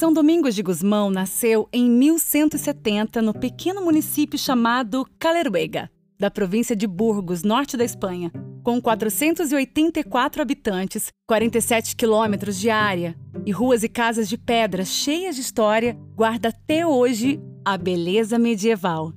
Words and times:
São 0.00 0.14
Domingos 0.14 0.54
de 0.54 0.62
Gusmão 0.62 1.10
nasceu 1.10 1.68
em 1.70 1.90
1170 1.90 3.20
no 3.20 3.34
pequeno 3.34 3.82
município 3.82 4.38
chamado 4.38 5.06
Caleruega, 5.18 5.90
da 6.18 6.30
província 6.30 6.74
de 6.74 6.86
Burgos, 6.86 7.42
norte 7.42 7.76
da 7.76 7.84
Espanha, 7.84 8.32
com 8.62 8.80
484 8.80 10.40
habitantes, 10.40 11.08
47 11.28 11.94
quilômetros 11.96 12.58
de 12.58 12.70
área 12.70 13.14
e 13.44 13.52
ruas 13.52 13.82
e 13.82 13.90
casas 13.90 14.26
de 14.26 14.38
pedra 14.38 14.86
cheias 14.86 15.34
de 15.34 15.42
história, 15.42 15.98
guarda 16.16 16.48
até 16.48 16.86
hoje 16.86 17.38
a 17.62 17.76
beleza 17.76 18.38
medieval. 18.38 19.12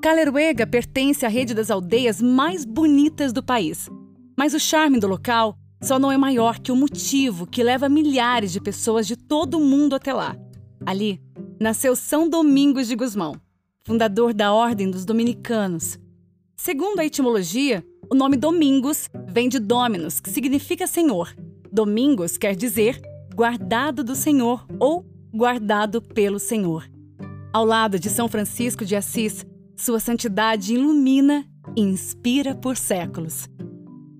Caleruega 0.00 0.66
pertence 0.66 1.26
à 1.26 1.28
rede 1.28 1.52
das 1.52 1.70
aldeias 1.70 2.22
mais 2.22 2.64
bonitas 2.64 3.30
do 3.30 3.42
país, 3.42 3.90
mas 4.38 4.54
o 4.54 4.58
charme 4.58 4.98
do 4.98 5.06
local 5.06 5.54
só 5.84 5.98
não 5.98 6.10
é 6.10 6.16
maior 6.16 6.58
que 6.58 6.72
o 6.72 6.76
motivo 6.76 7.46
que 7.46 7.62
leva 7.62 7.90
milhares 7.90 8.52
de 8.52 8.60
pessoas 8.60 9.06
de 9.06 9.16
todo 9.16 9.58
o 9.58 9.64
mundo 9.64 9.94
até 9.94 10.14
lá. 10.14 10.34
Ali 10.86 11.20
nasceu 11.60 11.94
São 11.94 12.28
Domingos 12.28 12.88
de 12.88 12.96
Gusmão, 12.96 13.36
fundador 13.86 14.32
da 14.32 14.52
Ordem 14.54 14.90
dos 14.90 15.04
Dominicanos. 15.04 15.98
Segundo 16.56 17.00
a 17.00 17.04
etimologia, 17.04 17.84
o 18.10 18.14
nome 18.14 18.38
Domingos 18.38 19.10
vem 19.28 19.46
de 19.46 19.58
Dominus, 19.58 20.20
que 20.20 20.30
significa 20.30 20.86
Senhor. 20.86 21.34
Domingos 21.70 22.38
quer 22.38 22.56
dizer 22.56 22.98
guardado 23.34 24.02
do 24.02 24.14
Senhor 24.14 24.66
ou 24.80 25.04
guardado 25.34 26.00
pelo 26.00 26.38
Senhor. 26.38 26.88
Ao 27.52 27.64
lado 27.64 27.98
de 27.98 28.08
São 28.08 28.26
Francisco 28.26 28.86
de 28.86 28.96
Assis, 28.96 29.44
sua 29.76 30.00
santidade 30.00 30.74
ilumina 30.74 31.44
e 31.76 31.82
inspira 31.82 32.54
por 32.54 32.76
séculos. 32.76 33.48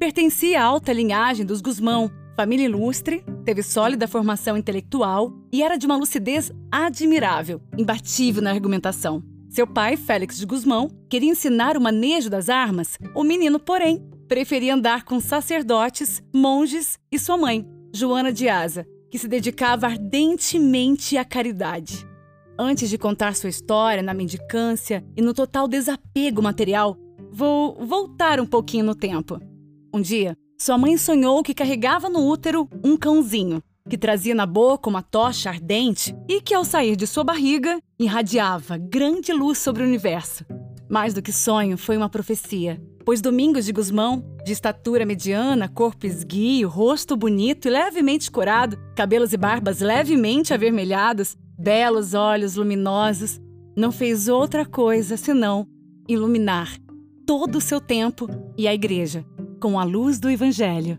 Pertencia 0.04 0.60
à 0.60 0.64
alta 0.64 0.92
linhagem 0.92 1.46
dos 1.46 1.62
Gusmão, 1.62 2.10
família 2.36 2.66
ilustre, 2.66 3.24
teve 3.42 3.62
sólida 3.62 4.06
formação 4.06 4.54
intelectual 4.54 5.32
e 5.50 5.62
era 5.62 5.78
de 5.78 5.86
uma 5.86 5.96
lucidez 5.96 6.52
admirável, 6.70 7.58
imbatível 7.74 8.42
na 8.42 8.50
argumentação. 8.50 9.24
Seu 9.48 9.66
pai, 9.66 9.96
Félix 9.96 10.36
de 10.36 10.44
Gusmão, 10.44 10.90
queria 11.08 11.30
ensinar 11.30 11.74
o 11.74 11.80
manejo 11.80 12.28
das 12.28 12.50
armas. 12.50 12.98
O 13.14 13.24
menino, 13.24 13.58
porém, 13.58 14.06
preferia 14.28 14.74
andar 14.74 15.04
com 15.04 15.18
sacerdotes, 15.20 16.22
monges 16.34 16.98
e 17.10 17.18
sua 17.18 17.38
mãe, 17.38 17.66
Joana 17.90 18.30
de 18.30 18.46
Asa, 18.46 18.86
que 19.10 19.18
se 19.18 19.26
dedicava 19.26 19.86
ardentemente 19.86 21.16
à 21.16 21.24
caridade. 21.24 22.06
Antes 22.58 22.90
de 22.90 22.98
contar 22.98 23.34
sua 23.34 23.48
história 23.48 24.02
na 24.02 24.12
mendicância 24.12 25.02
e 25.16 25.22
no 25.22 25.32
total 25.32 25.66
desapego 25.66 26.42
material, 26.42 26.94
vou 27.32 27.82
voltar 27.86 28.38
um 28.38 28.46
pouquinho 28.46 28.84
no 28.84 28.94
tempo. 28.94 29.40
Um 29.94 30.00
dia, 30.00 30.36
sua 30.58 30.76
mãe 30.76 30.98
sonhou 30.98 31.40
que 31.40 31.54
carregava 31.54 32.08
no 32.08 32.28
útero 32.28 32.68
um 32.82 32.96
cãozinho, 32.96 33.62
que 33.88 33.96
trazia 33.96 34.34
na 34.34 34.44
boca 34.44 34.90
uma 34.90 35.02
tocha 35.02 35.48
ardente 35.48 36.12
e 36.28 36.40
que, 36.40 36.52
ao 36.52 36.64
sair 36.64 36.96
de 36.96 37.06
sua 37.06 37.22
barriga, 37.22 37.78
irradiava 37.96 38.76
grande 38.76 39.32
luz 39.32 39.58
sobre 39.58 39.84
o 39.84 39.86
universo. 39.86 40.44
Mais 40.90 41.14
do 41.14 41.22
que 41.22 41.32
sonho, 41.32 41.78
foi 41.78 41.96
uma 41.96 42.08
profecia, 42.08 42.82
pois 43.04 43.20
Domingos 43.20 43.66
de 43.66 43.72
Gusmão, 43.72 44.24
de 44.44 44.50
estatura 44.50 45.06
mediana, 45.06 45.68
corpo 45.68 46.06
esguio, 46.06 46.68
rosto 46.68 47.16
bonito 47.16 47.68
e 47.68 47.70
levemente 47.70 48.32
corado, 48.32 48.76
cabelos 48.96 49.32
e 49.32 49.36
barbas 49.36 49.78
levemente 49.78 50.52
avermelhados, 50.52 51.36
belos 51.56 52.14
olhos 52.14 52.56
luminosos, 52.56 53.40
não 53.76 53.92
fez 53.92 54.26
outra 54.26 54.66
coisa 54.66 55.16
senão 55.16 55.68
iluminar 56.08 56.76
todo 57.24 57.58
o 57.58 57.60
seu 57.60 57.80
tempo 57.80 58.28
e 58.58 58.66
a 58.66 58.74
igreja 58.74 59.24
com 59.64 59.80
a 59.80 59.84
luz 59.84 60.20
do 60.20 60.28
Evangelho. 60.28 60.98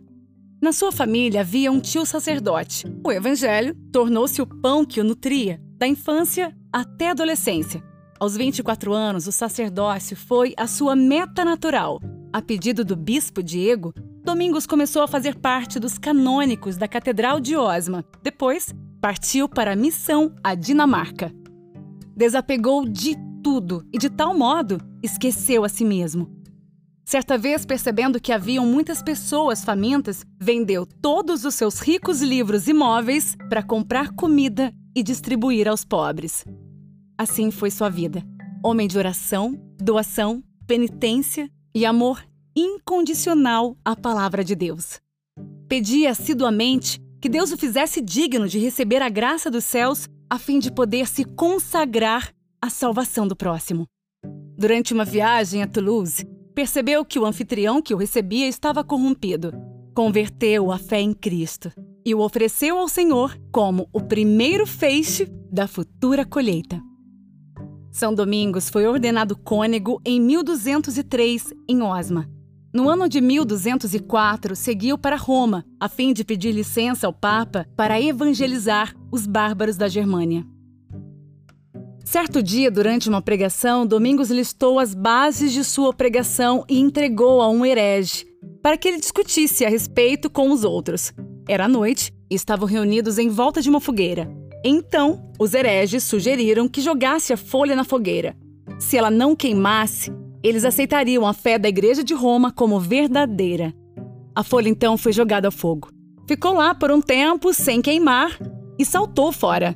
Na 0.59 0.73
sua 0.73 0.91
família 0.91 1.41
havia 1.41 1.71
um 1.71 1.79
tio 1.79 2.03
sacerdote. 2.03 2.87
O 3.05 3.11
Evangelho 3.11 3.75
tornou-se 3.91 4.41
o 4.41 4.47
pão 4.47 4.83
que 4.83 4.99
o 4.99 5.03
nutria, 5.03 5.61
da 5.77 5.87
infância 5.87 6.51
até 6.73 7.09
a 7.09 7.11
adolescência. 7.11 7.83
Aos 8.19 8.35
24 8.35 8.91
anos, 8.91 9.27
o 9.27 9.31
sacerdócio 9.31 10.17
foi 10.17 10.55
a 10.57 10.65
sua 10.65 10.95
meta 10.95 11.45
natural. 11.45 12.01
A 12.33 12.41
pedido 12.41 12.83
do 12.83 12.95
bispo 12.95 13.43
Diego, 13.43 13.93
Domingos 14.23 14.65
começou 14.65 15.03
a 15.03 15.07
fazer 15.07 15.35
parte 15.35 15.79
dos 15.79 15.99
canônicos 15.99 16.75
da 16.75 16.87
Catedral 16.87 17.39
de 17.39 17.55
Osma. 17.55 18.03
Depois, 18.23 18.73
partiu 18.99 19.47
para 19.47 19.73
a 19.73 19.75
missão 19.75 20.33
à 20.43 20.55
Dinamarca. 20.55 21.31
Desapegou 22.17 22.83
de 22.89 23.15
tudo 23.43 23.85
e, 23.93 23.99
de 23.99 24.09
tal 24.09 24.35
modo, 24.35 24.81
esqueceu 25.03 25.63
a 25.63 25.69
si 25.69 25.85
mesmo. 25.85 26.34
Certa 27.05 27.37
vez, 27.37 27.67
percebendo 27.67 28.19
que 28.19 28.31
haviam 28.31 28.65
muitas 28.65 29.03
pessoas 29.03 29.63
famintas, 29.63 30.25
vendeu 30.41 30.87
todos 30.87 31.45
os 31.45 31.53
seus 31.53 31.79
ricos 31.79 32.19
livros 32.19 32.67
e 32.67 32.73
móveis 32.73 33.37
para 33.47 33.61
comprar 33.61 34.15
comida 34.15 34.73
e 34.95 35.03
distribuir 35.03 35.67
aos 35.67 35.85
pobres. 35.85 36.43
Assim 37.15 37.51
foi 37.51 37.69
sua 37.69 37.89
vida. 37.89 38.23
Homem 38.63 38.87
de 38.87 38.97
oração, 38.97 39.55
doação, 39.77 40.43
penitência 40.65 41.47
e 41.75 41.85
amor 41.85 42.25
incondicional 42.55 43.77
à 43.85 43.95
palavra 43.95 44.43
de 44.43 44.55
Deus. 44.55 44.99
Pedia 45.69 46.09
assiduamente 46.09 46.99
que 47.21 47.29
Deus 47.29 47.51
o 47.51 47.57
fizesse 47.57 48.01
digno 48.01 48.47
de 48.47 48.57
receber 48.57 49.03
a 49.03 49.09
graça 49.09 49.51
dos 49.51 49.63
céus 49.63 50.09
a 50.27 50.39
fim 50.39 50.57
de 50.57 50.71
poder 50.71 51.07
se 51.07 51.23
consagrar 51.23 52.33
à 52.59 52.67
salvação 52.67 53.27
do 53.27 53.35
próximo. 53.35 53.85
Durante 54.57 54.93
uma 54.93 55.05
viagem 55.05 55.61
a 55.61 55.67
Toulouse, 55.67 56.25
Percebeu 56.55 57.03
que 57.03 57.19
o 57.19 57.25
anfitrião 57.25 57.81
que 57.81 57.93
o 57.93 57.97
recebia 57.97 58.47
estava 58.47 58.81
corrompido. 58.81 59.53
Converteu 59.93 60.71
a 60.71 60.77
fé 60.77 61.01
em 61.01 61.13
Cristo 61.13 61.69
e 62.05 62.15
o 62.15 62.21
ofereceu 62.21 62.79
ao 62.79 62.87
Senhor 62.87 63.37
como 63.51 63.89
o 63.91 63.99
primeiro 63.99 64.65
feixe 64.65 65.29
da 65.51 65.67
futura 65.67 66.25
colheita. 66.25 66.81
São 67.91 68.15
Domingos 68.15 68.69
foi 68.69 68.87
ordenado 68.87 69.37
cônego 69.37 70.01
em 70.05 70.21
1203 70.21 71.53
em 71.67 71.81
Osma. 71.81 72.29
No 72.73 72.89
ano 72.89 73.09
de 73.09 73.19
1204, 73.19 74.55
seguiu 74.55 74.97
para 74.97 75.17
Roma, 75.17 75.65
a 75.77 75.89
fim 75.89 76.13
de 76.13 76.23
pedir 76.23 76.53
licença 76.53 77.05
ao 77.05 77.13
Papa 77.13 77.65
para 77.75 77.99
evangelizar 78.01 78.95
os 79.11 79.27
bárbaros 79.27 79.75
da 79.75 79.89
Germânia. 79.89 80.45
Certo 82.05 82.41
dia, 82.41 82.69
durante 82.69 83.09
uma 83.09 83.19
pregação, 83.19 83.85
Domingos 83.85 84.29
listou 84.29 84.77
as 84.77 84.93
bases 84.93 85.51
de 85.51 85.63
sua 85.63 85.91
pregação 85.91 86.63
e 86.69 86.79
entregou 86.79 87.41
a 87.41 87.49
um 87.49 87.65
herege 87.65 88.25
para 88.61 88.77
que 88.77 88.87
ele 88.87 88.99
discutisse 88.99 89.65
a 89.65 89.69
respeito 89.69 90.29
com 90.29 90.51
os 90.51 90.63
outros. 90.63 91.11
Era 91.49 91.67
noite 91.67 92.13
e 92.29 92.35
estavam 92.35 92.67
reunidos 92.67 93.17
em 93.17 93.27
volta 93.27 93.59
de 93.59 93.69
uma 93.69 93.81
fogueira. 93.81 94.31
Então, 94.63 95.31
os 95.39 95.55
hereges 95.55 96.03
sugeriram 96.03 96.67
que 96.67 96.79
jogasse 96.79 97.33
a 97.33 97.37
folha 97.37 97.75
na 97.75 97.83
fogueira. 97.83 98.35
Se 98.79 98.97
ela 98.97 99.09
não 99.09 99.35
queimasse, 99.35 100.13
eles 100.43 100.63
aceitariam 100.63 101.25
a 101.25 101.33
fé 101.33 101.57
da 101.57 101.69
Igreja 101.69 102.03
de 102.03 102.13
Roma 102.13 102.51
como 102.51 102.79
verdadeira. 102.79 103.73
A 104.35 104.43
folha 104.43 104.69
então 104.69 104.95
foi 104.95 105.11
jogada 105.11 105.47
ao 105.47 105.51
fogo. 105.51 105.89
Ficou 106.27 106.53
lá 106.53 106.75
por 106.75 106.91
um 106.91 107.01
tempo 107.01 107.51
sem 107.51 107.81
queimar 107.81 108.37
e 108.77 108.85
saltou 108.85 109.31
fora. 109.31 109.75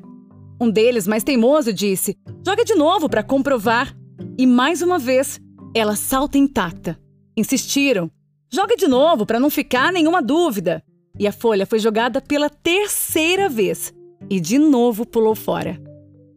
Um 0.59 0.69
deles, 0.69 1.07
mais 1.07 1.23
teimoso, 1.23 1.71
disse: 1.71 2.17
Joga 2.45 2.65
de 2.65 2.75
novo 2.75 3.09
para 3.09 3.23
comprovar. 3.23 3.95
E 4.37 4.45
mais 4.45 4.81
uma 4.81 4.99
vez, 4.99 5.39
ela 5.73 5.95
salta 5.95 6.37
intacta. 6.37 6.99
Insistiram: 7.37 8.11
Joga 8.51 8.75
de 8.75 8.87
novo 8.87 9.25
para 9.25 9.39
não 9.39 9.49
ficar 9.49 9.93
nenhuma 9.93 10.21
dúvida. 10.21 10.83
E 11.17 11.27
a 11.27 11.31
folha 11.31 11.65
foi 11.65 11.79
jogada 11.79 12.21
pela 12.21 12.49
terceira 12.49 13.47
vez. 13.47 13.93
E 14.29 14.39
de 14.39 14.57
novo 14.57 15.05
pulou 15.05 15.35
fora. 15.35 15.81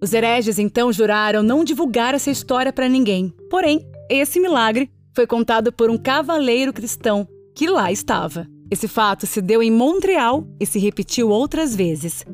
Os 0.01 0.13
hereges 0.13 0.59
então 0.59 0.93
juraram 0.93 1.43
não 1.43 1.65
divulgar 1.65 2.15
essa 2.15 2.31
história 2.31 2.73
para 2.73 2.89
ninguém. 2.89 3.33
Porém, 3.49 3.87
esse 4.11 4.41
milagre 4.41 4.91
foi 5.15 5.27
contado 5.27 5.73
por 5.73 5.91
um 5.91 5.97
cavaleiro 5.97 6.73
cristão 6.73 7.27
que 7.55 7.69
lá 7.69 7.93
estava. 7.93 8.47
Esse 8.71 8.89
fato 8.89 9.27
se 9.27 9.41
deu 9.41 9.63
em 9.63 9.71
Montreal 9.71 10.47
e 10.59 10.67
se 10.67 10.79
repetiu 10.79 11.29
outras 11.29 11.77
vezes. 11.77 12.25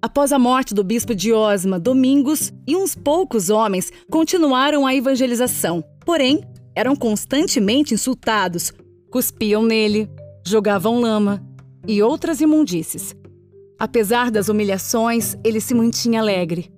Após 0.00 0.30
a 0.30 0.38
morte 0.38 0.74
do 0.74 0.84
bispo 0.84 1.14
de 1.14 1.32
Osma, 1.32 1.78
Domingos 1.78 2.52
e 2.66 2.76
uns 2.76 2.94
poucos 2.94 3.50
homens 3.50 3.90
continuaram 4.10 4.86
a 4.86 4.94
evangelização. 4.94 5.82
Porém, 6.04 6.42
eram 6.74 6.94
constantemente 6.94 7.94
insultados, 7.94 8.72
cuspiam 9.10 9.62
nele, 9.62 10.08
jogavam 10.46 11.00
lama 11.00 11.42
e 11.88 12.02
outras 12.02 12.40
imundícies. 12.40 13.14
Apesar 13.78 14.30
das 14.30 14.48
humilhações, 14.48 15.36
ele 15.42 15.60
se 15.60 15.74
mantinha 15.74 16.20
alegre. 16.20 16.70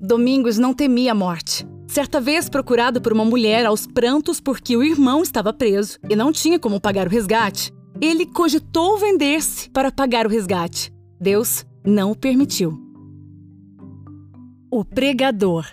Domingos 0.00 0.58
não 0.58 0.74
temia 0.74 1.12
a 1.12 1.14
morte. 1.14 1.66
Certa 1.86 2.20
vez, 2.20 2.48
procurado 2.48 3.00
por 3.00 3.12
uma 3.12 3.24
mulher 3.24 3.64
aos 3.64 3.86
prantos 3.86 4.40
porque 4.40 4.76
o 4.76 4.82
irmão 4.82 5.22
estava 5.22 5.52
preso 5.52 5.98
e 6.10 6.16
não 6.16 6.32
tinha 6.32 6.58
como 6.58 6.80
pagar 6.80 7.06
o 7.06 7.10
resgate, 7.10 7.72
ele 8.00 8.26
cogitou 8.26 8.98
vender-se 8.98 9.70
para 9.70 9.92
pagar 9.92 10.26
o 10.26 10.28
resgate. 10.28 10.92
Deus 11.20 11.64
não 11.86 12.12
o 12.12 12.16
permitiu. 12.16 12.80
O 14.70 14.84
pregador. 14.84 15.66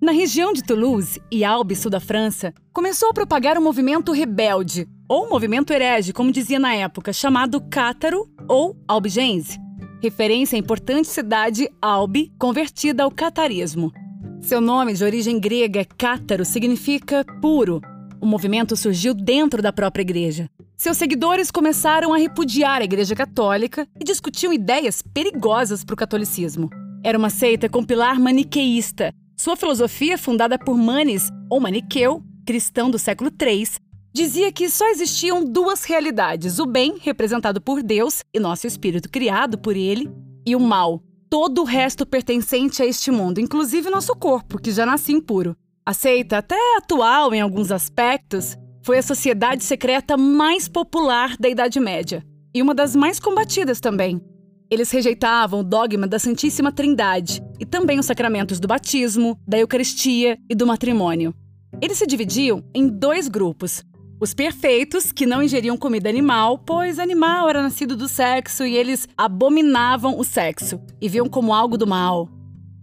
Na 0.00 0.12
região 0.12 0.54
de 0.54 0.62
Toulouse 0.64 1.20
e 1.30 1.44
Albi, 1.44 1.76
sul 1.76 1.90
da 1.90 2.00
França, 2.00 2.54
começou 2.72 3.10
a 3.10 3.12
propagar 3.12 3.58
um 3.58 3.62
movimento 3.62 4.12
rebelde, 4.12 4.88
ou 5.06 5.28
movimento 5.28 5.72
herege, 5.72 6.14
como 6.14 6.32
dizia 6.32 6.58
na 6.58 6.74
época, 6.74 7.12
chamado 7.12 7.60
Cátaro 7.60 8.26
ou 8.48 8.74
Albigense. 8.88 9.58
referência 10.02 10.56
à 10.56 10.58
importante 10.58 11.08
cidade 11.08 11.68
Albi, 11.82 12.32
convertida 12.38 13.02
ao 13.02 13.10
catarismo. 13.10 13.92
Seu 14.40 14.58
nome, 14.58 14.94
de 14.94 15.04
origem 15.04 15.38
grega, 15.38 15.84
cátaro, 15.84 16.46
significa 16.46 17.22
puro. 17.42 17.82
O 18.18 18.24
movimento 18.24 18.74
surgiu 18.74 19.12
dentro 19.12 19.60
da 19.60 19.70
própria 19.70 20.00
igreja. 20.00 20.48
Seus 20.80 20.96
seguidores 20.96 21.50
começaram 21.50 22.14
a 22.14 22.16
repudiar 22.16 22.80
a 22.80 22.84
Igreja 22.84 23.14
Católica 23.14 23.86
e 24.00 24.02
discutiam 24.02 24.50
ideias 24.50 25.02
perigosas 25.02 25.84
para 25.84 25.92
o 25.92 25.96
catolicismo. 25.96 26.70
Era 27.04 27.18
uma 27.18 27.28
seita 27.28 27.68
com 27.68 27.84
pilar 27.84 28.18
maniqueísta. 28.18 29.12
Sua 29.38 29.56
filosofia, 29.56 30.16
fundada 30.16 30.58
por 30.58 30.78
Manes, 30.78 31.28
ou 31.50 31.60
Maniqueu, 31.60 32.22
cristão 32.46 32.90
do 32.90 32.98
século 32.98 33.30
III, 33.30 33.68
dizia 34.10 34.50
que 34.50 34.70
só 34.70 34.88
existiam 34.88 35.44
duas 35.44 35.84
realidades: 35.84 36.58
o 36.58 36.64
bem, 36.64 36.96
representado 36.98 37.60
por 37.60 37.82
Deus 37.82 38.24
e 38.32 38.40
nosso 38.40 38.66
espírito 38.66 39.10
criado 39.10 39.58
por 39.58 39.76
ele, 39.76 40.10
e 40.46 40.56
o 40.56 40.60
mal, 40.60 41.02
todo 41.28 41.60
o 41.60 41.66
resto 41.66 42.06
pertencente 42.06 42.82
a 42.82 42.86
este 42.86 43.10
mundo, 43.10 43.38
inclusive 43.38 43.90
nosso 43.90 44.16
corpo, 44.16 44.58
que 44.58 44.72
já 44.72 44.86
nasce 44.86 45.12
impuro. 45.12 45.54
A 45.84 45.92
seita, 45.92 46.38
até 46.38 46.56
atual 46.78 47.34
em 47.34 47.40
alguns 47.42 47.70
aspectos, 47.70 48.56
foi 48.90 48.98
a 48.98 49.02
sociedade 49.04 49.62
secreta 49.62 50.16
mais 50.16 50.66
popular 50.66 51.36
da 51.38 51.48
Idade 51.48 51.78
Média 51.78 52.26
e 52.52 52.60
uma 52.60 52.74
das 52.74 52.96
mais 52.96 53.20
combatidas 53.20 53.78
também. 53.78 54.20
Eles 54.68 54.90
rejeitavam 54.90 55.60
o 55.60 55.62
dogma 55.62 56.08
da 56.08 56.18
Santíssima 56.18 56.72
Trindade 56.72 57.40
e 57.60 57.64
também 57.64 58.00
os 58.00 58.06
sacramentos 58.06 58.58
do 58.58 58.66
batismo, 58.66 59.38
da 59.46 59.60
Eucaristia 59.60 60.36
e 60.50 60.56
do 60.56 60.66
matrimônio. 60.66 61.32
Eles 61.80 61.98
se 61.98 62.04
dividiam 62.04 62.64
em 62.74 62.88
dois 62.88 63.28
grupos: 63.28 63.84
os 64.20 64.34
perfeitos, 64.34 65.12
que 65.12 65.24
não 65.24 65.40
ingeriam 65.40 65.76
comida 65.76 66.08
animal, 66.08 66.58
pois 66.58 66.98
animal 66.98 67.48
era 67.48 67.62
nascido 67.62 67.94
do 67.94 68.08
sexo 68.08 68.66
e 68.66 68.76
eles 68.76 69.06
abominavam 69.16 70.18
o 70.18 70.24
sexo 70.24 70.80
e 71.00 71.08
viam 71.08 71.28
como 71.28 71.54
algo 71.54 71.78
do 71.78 71.86
mal. 71.86 72.28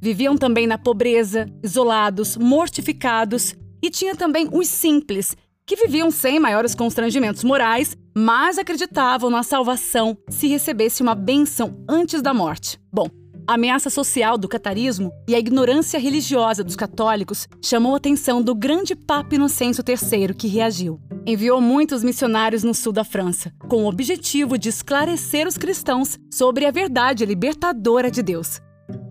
Viviam 0.01 0.38
também 0.38 0.68
na 0.68 0.77
pobreza, 0.77 1.51
isolados, 1.62 2.38
mortificados, 2.38 3.54
e 3.83 3.89
tinha 3.89 4.15
também 4.15 4.48
os 4.51 4.68
simples, 4.68 5.36
que 5.67 5.75
viviam 5.75 6.09
sem 6.09 6.39
maiores 6.39 6.73
constrangimentos 6.73 7.43
morais, 7.43 7.95
mas 8.15 8.57
acreditavam 8.57 9.29
na 9.29 9.43
salvação 9.43 10.17
se 10.29 10.47
recebesse 10.47 11.03
uma 11.03 11.13
bênção 11.13 11.83
antes 11.89 12.21
da 12.21 12.33
morte. 12.33 12.79
Bom, 12.91 13.09
a 13.45 13.55
ameaça 13.55 13.89
social 13.89 14.37
do 14.37 14.47
catarismo 14.47 15.11
e 15.27 15.35
a 15.35 15.39
ignorância 15.39 15.99
religiosa 15.99 16.63
dos 16.63 16.75
católicos 16.75 17.47
chamou 17.61 17.93
a 17.93 17.97
atenção 17.97 18.41
do 18.41 18.55
grande 18.55 18.95
Papa 18.95 19.35
Inocêncio 19.35 19.83
III, 19.85 20.33
que 20.33 20.47
reagiu. 20.47 21.01
Enviou 21.25 21.59
muitos 21.59 22.01
missionários 22.01 22.63
no 22.63 22.73
sul 22.73 22.93
da 22.93 23.03
França, 23.03 23.53
com 23.67 23.83
o 23.83 23.89
objetivo 23.89 24.57
de 24.57 24.69
esclarecer 24.69 25.45
os 25.45 25.57
cristãos 25.57 26.17
sobre 26.31 26.65
a 26.65 26.71
verdade 26.71 27.25
libertadora 27.25 28.09
de 28.09 28.23
Deus. 28.23 28.61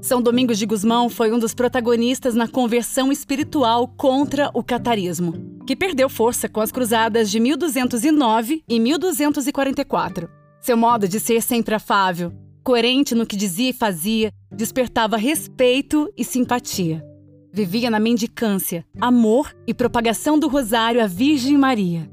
São 0.00 0.22
Domingos 0.22 0.58
de 0.58 0.66
Gusmão 0.66 1.08
foi 1.08 1.32
um 1.32 1.38
dos 1.38 1.54
protagonistas 1.54 2.34
na 2.34 2.48
conversão 2.48 3.10
espiritual 3.10 3.88
contra 3.88 4.50
o 4.54 4.62
catarismo, 4.62 5.34
que 5.66 5.76
perdeu 5.76 6.08
força 6.08 6.48
com 6.48 6.60
as 6.60 6.72
cruzadas 6.72 7.30
de 7.30 7.40
1209 7.40 8.62
e 8.68 8.80
1244. 8.80 10.28
Seu 10.60 10.76
modo 10.76 11.06
de 11.06 11.20
ser 11.20 11.42
sempre 11.42 11.74
afável, 11.74 12.32
coerente 12.64 13.14
no 13.14 13.26
que 13.26 13.36
dizia 13.36 13.70
e 13.70 13.72
fazia, 13.72 14.32
despertava 14.50 15.16
respeito 15.16 16.12
e 16.16 16.24
simpatia. 16.24 17.04
Vivia 17.52 17.90
na 17.90 18.00
mendicância, 18.00 18.84
amor 19.00 19.54
e 19.66 19.72
propagação 19.72 20.38
do 20.38 20.48
rosário 20.48 21.02
à 21.02 21.06
Virgem 21.06 21.56
Maria. 21.56 22.10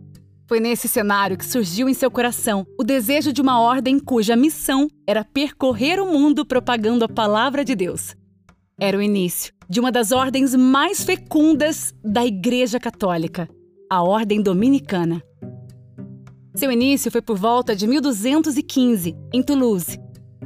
Foi 0.48 0.60
nesse 0.60 0.88
cenário 0.88 1.38
que 1.38 1.46
surgiu 1.46 1.88
em 1.88 1.94
seu 1.94 2.12
coração 2.12 2.66
o 2.80 2.84
desejo 2.84 3.32
de 3.32 3.42
uma 3.42 3.60
ordem 3.60 4.00
cuja 4.00 4.36
missão 4.36 4.88
era 5.08 5.24
percorrer 5.24 6.00
o 6.00 6.12
mundo 6.12 6.46
propagando 6.46 7.06
a 7.06 7.10
palavra 7.10 7.64
de 7.64 7.76
Deus. 7.76 8.16
Era 8.80 8.98
o 8.98 9.02
início 9.02 9.54
de 9.70 9.80
uma 9.80 9.92
das 9.92 10.12
ordens 10.12 10.54
mais 10.54 11.04
fecundas 11.04 11.94
da 12.04 12.26
Igreja 12.26 12.80
Católica, 12.80 13.48
a 13.90 14.04
Ordem 14.04 14.42
Dominicana. 14.42 15.24
Seu 16.54 16.72
início 16.72 17.10
foi 17.10 17.22
por 17.22 17.38
volta 17.38 17.76
de 17.76 17.88
1215, 17.88 19.16
em 19.34 19.42
Toulouse, 19.42 19.98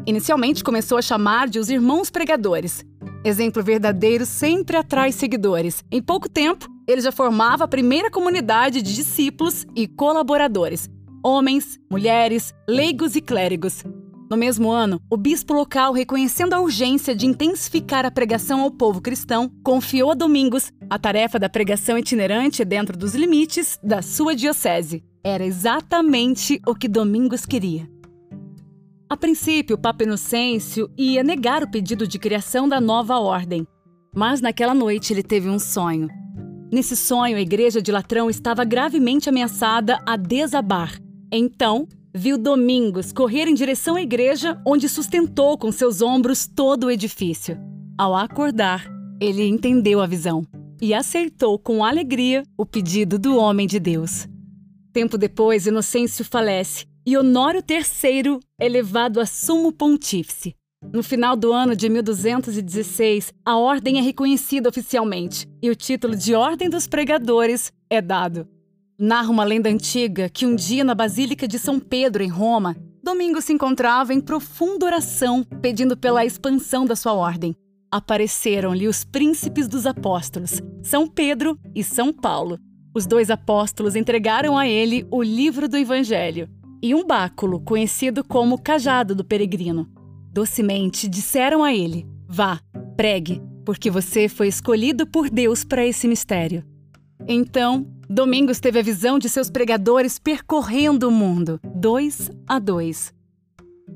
Inicialmente 0.07 0.63
começou 0.63 0.97
a 0.97 1.01
chamar 1.01 1.50
de 1.50 1.59
os 1.59 1.69
irmãos 1.69 2.09
pregadores. 2.09 2.81
Exemplo 3.25 3.61
verdadeiro 3.61 4.25
sempre 4.25 4.77
atrai 4.77 5.11
seguidores. 5.11 5.83
Em 5.91 6.01
pouco 6.01 6.29
tempo, 6.29 6.65
ele 6.88 7.01
já 7.01 7.12
formava 7.12 7.66
a 7.66 7.68
primeira 7.68 8.10
comunidade 8.10 8.81
de 8.81 8.95
discípulos 8.95 9.66
e 9.75 9.88
colaboradores: 9.88 10.89
homens, 11.24 11.78
mulheres, 11.92 12.54
leigos 12.68 13.16
e 13.16 13.22
clérigos. 13.22 13.84
No 14.30 14.36
mesmo 14.36 14.69
ano, 14.69 15.01
o 15.10 15.16
bispo 15.16 15.54
local, 15.54 15.94
reconhecendo 15.94 16.54
a 16.54 16.60
urgência 16.60 17.16
de 17.16 17.25
intensificar 17.25 18.06
a 18.06 18.12
pregação 18.12 18.62
ao 18.62 18.69
povo 18.69 19.00
cristão, 19.00 19.50
confiou 19.63 20.12
a 20.12 20.16
Domingos 20.16 20.72
a 20.89 21.00
tarefa 21.00 21.39
da 21.39 21.48
pregação 21.48 21.98
itinerante 21.98 22.66
dentro 22.66 22.98
dos 22.98 23.16
limites 23.16 23.80
da 23.81 24.01
sua 24.01 24.36
diocese. 24.36 25.01
Era 25.24 25.45
exatamente 25.45 26.62
o 26.68 26.75
que 26.75 26.89
Domingos 26.89 27.45
queria. 27.45 27.89
A 29.10 29.16
princípio, 29.16 29.78
o 29.78 29.80
Papa 29.80 30.04
Inocêncio 30.04 30.89
ia 30.98 31.24
negar 31.24 31.63
o 31.63 31.72
pedido 31.72 32.06
de 32.06 32.19
criação 32.19 32.68
da 32.68 32.81
nova 32.81 33.18
ordem. 33.19 33.66
Mas 34.13 34.42
naquela 34.42 34.74
noite 34.74 35.13
ele 35.13 35.24
teve 35.24 35.48
um 35.48 35.60
sonho. 35.60 36.10
Nesse 36.71 36.97
sonho, 36.97 37.37
a 37.37 37.41
igreja 37.41 37.81
de 37.81 37.91
Latrão 37.91 38.29
estava 38.29 38.65
gravemente 38.65 39.29
ameaçada 39.29 40.01
a 40.05 40.17
desabar. 40.17 40.99
Então, 41.31 41.87
viu 42.13 42.37
Domingos 42.37 43.13
correr 43.13 43.47
em 43.47 43.53
direção 43.53 43.95
à 43.95 44.01
igreja, 44.01 44.61
onde 44.65 44.89
sustentou 44.89 45.57
com 45.57 45.71
seus 45.71 46.01
ombros 46.01 46.45
todo 46.45 46.87
o 46.87 46.91
edifício. 46.91 47.57
Ao 47.97 48.13
acordar, 48.13 48.85
ele 49.21 49.47
entendeu 49.47 50.01
a 50.01 50.05
visão 50.05 50.45
e 50.81 50.93
aceitou 50.93 51.57
com 51.57 51.85
alegria 51.85 52.43
o 52.57 52.65
pedido 52.65 53.17
do 53.17 53.37
homem 53.37 53.65
de 53.65 53.79
Deus. 53.79 54.27
Tempo 54.91 55.17
depois, 55.17 55.67
Inocêncio 55.67 56.25
falece 56.25 56.85
e 57.05 57.17
Honório 57.17 57.63
III 57.65 58.39
elevado 58.59 59.21
a 59.21 59.25
sumo 59.25 59.71
pontífice. 59.71 60.56
No 60.83 61.01
final 61.01 61.35
do 61.35 61.51
ano 61.51 61.75
de 61.75 61.89
1216, 61.89 63.33
a 63.44 63.57
ordem 63.57 63.97
é 63.97 64.01
reconhecida 64.01 64.69
oficialmente 64.69 65.47
e 65.62 65.71
o 65.71 65.75
título 65.75 66.15
de 66.15 66.35
Ordem 66.35 66.69
dos 66.69 66.88
Pregadores 66.88 67.74
é 67.89 68.00
dado. 68.00 68.47
Narra 68.97 69.29
uma 69.29 69.44
lenda 69.44 69.69
antiga 69.69 70.29
que 70.29 70.45
um 70.45 70.56
dia 70.56 70.83
na 70.83 70.94
Basílica 70.94 71.47
de 71.47 71.57
São 71.57 71.79
Pedro, 71.79 72.24
em 72.24 72.27
Roma, 72.27 72.75
Domingo 73.01 73.41
se 73.41 73.53
encontrava 73.53 74.13
em 74.13 74.22
profunda 74.22 74.86
oração 74.86 75.43
pedindo 75.62 75.98
pela 75.98 76.25
expansão 76.25 76.86
da 76.86 76.96
sua 76.96 77.13
ordem. 77.13 77.55
Apareceram-lhe 77.91 78.88
os 78.88 79.03
príncipes 79.03 79.67
dos 79.67 79.88
apóstolos, 79.88 80.62
São 80.84 81.07
Pedro 81.07 81.57
e 81.74 81.84
São 81.84 82.13
Paulo. 82.13 82.60
Os 82.93 83.07
dois 83.07 83.31
apóstolos 83.31 83.96
entregaram 83.96 84.57
a 84.57 84.67
ele 84.67 85.07
o 85.10 85.24
livro 85.24 85.67
do 85.67 85.77
Evangelho 85.77 86.48
e 86.84 86.93
um 86.93 87.05
báculo 87.05 87.60
conhecido 87.62 88.24
como 88.24 88.62
cajado 88.62 89.15
do 89.15 89.25
peregrino. 89.25 89.97
Docemente 90.38 91.08
disseram 91.08 91.63
a 91.63 91.74
ele: 91.74 92.06
Vá, 92.27 92.60
pregue, 92.96 93.41
porque 93.65 93.89
você 93.89 94.29
foi 94.29 94.48
escolhido 94.48 95.08
por 95.08 95.32
Deus 95.32 95.63
para 95.63 95.84
esse 95.84 96.08
mistério. 96.08 96.63
Então, 97.27 97.88
Domingos 98.08 98.60
teve 98.60 98.77
a 98.77 98.84
visão 98.84 99.17
de 99.17 99.29
seus 99.29 99.50
pregadores 99.50 100.20
percorrendo 100.20 101.08
o 101.08 101.12
mundo, 101.12 101.60
dois 101.74 102.29
a 102.48 102.60
dois. 102.60 103.12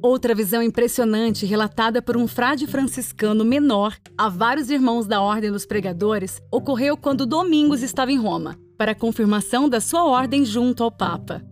Outra 0.01 0.33
visão 0.33 0.63
impressionante, 0.63 1.45
relatada 1.45 2.01
por 2.01 2.17
um 2.17 2.27
frade 2.27 2.65
franciscano 2.65 3.45
menor 3.45 3.95
a 4.17 4.27
vários 4.27 4.71
irmãos 4.71 5.05
da 5.05 5.21
Ordem 5.21 5.51
dos 5.51 5.67
Pregadores, 5.67 6.41
ocorreu 6.51 6.98
quando 6.98 7.27
Domingos 7.27 7.83
estava 7.83 8.12
em 8.12 8.17
Roma, 8.17 8.57
para 8.79 8.93
a 8.93 8.95
confirmação 8.95 9.69
da 9.69 9.79
sua 9.79 10.05
ordem 10.05 10.43
junto 10.43 10.83
ao 10.83 10.89
Papa. 10.89 11.43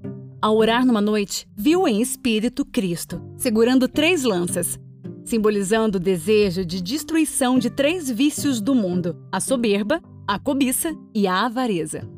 Ao 0.42 0.56
orar 0.56 0.86
numa 0.86 1.02
noite, 1.02 1.46
viu 1.54 1.86
em 1.86 2.02
espírito 2.02 2.64
Cristo, 2.64 3.22
segurando 3.36 3.90
três 3.90 4.24
lanças, 4.24 4.80
simbolizando 5.26 5.98
o 5.98 6.02
desejo 6.02 6.64
de 6.64 6.82
destruição 6.82 7.60
de 7.60 7.70
três 7.70 8.10
vícios 8.10 8.62
do 8.62 8.74
mundo: 8.74 9.18
a 9.34 9.42
soberba, 9.42 10.02
a 10.26 10.40
cobiça 10.40 10.96
e 11.14 11.28
a 11.28 11.46
avareza. 11.46 12.10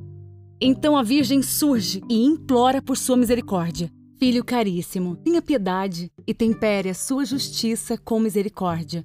Então 0.62 0.96
a 0.96 1.02
Virgem 1.02 1.42
surge 1.42 2.04
e 2.08 2.24
implora 2.24 2.80
por 2.80 2.96
sua 2.96 3.18
misericórdia. 3.18 3.92
Filho 4.20 4.46
caríssimo, 4.46 5.16
tenha 5.16 5.42
piedade 5.42 6.12
e 6.28 6.32
tempere 6.32 6.90
a 6.90 6.94
sua 6.94 7.26
justiça 7.26 7.98
com 7.98 8.20
misericórdia. 8.20 9.04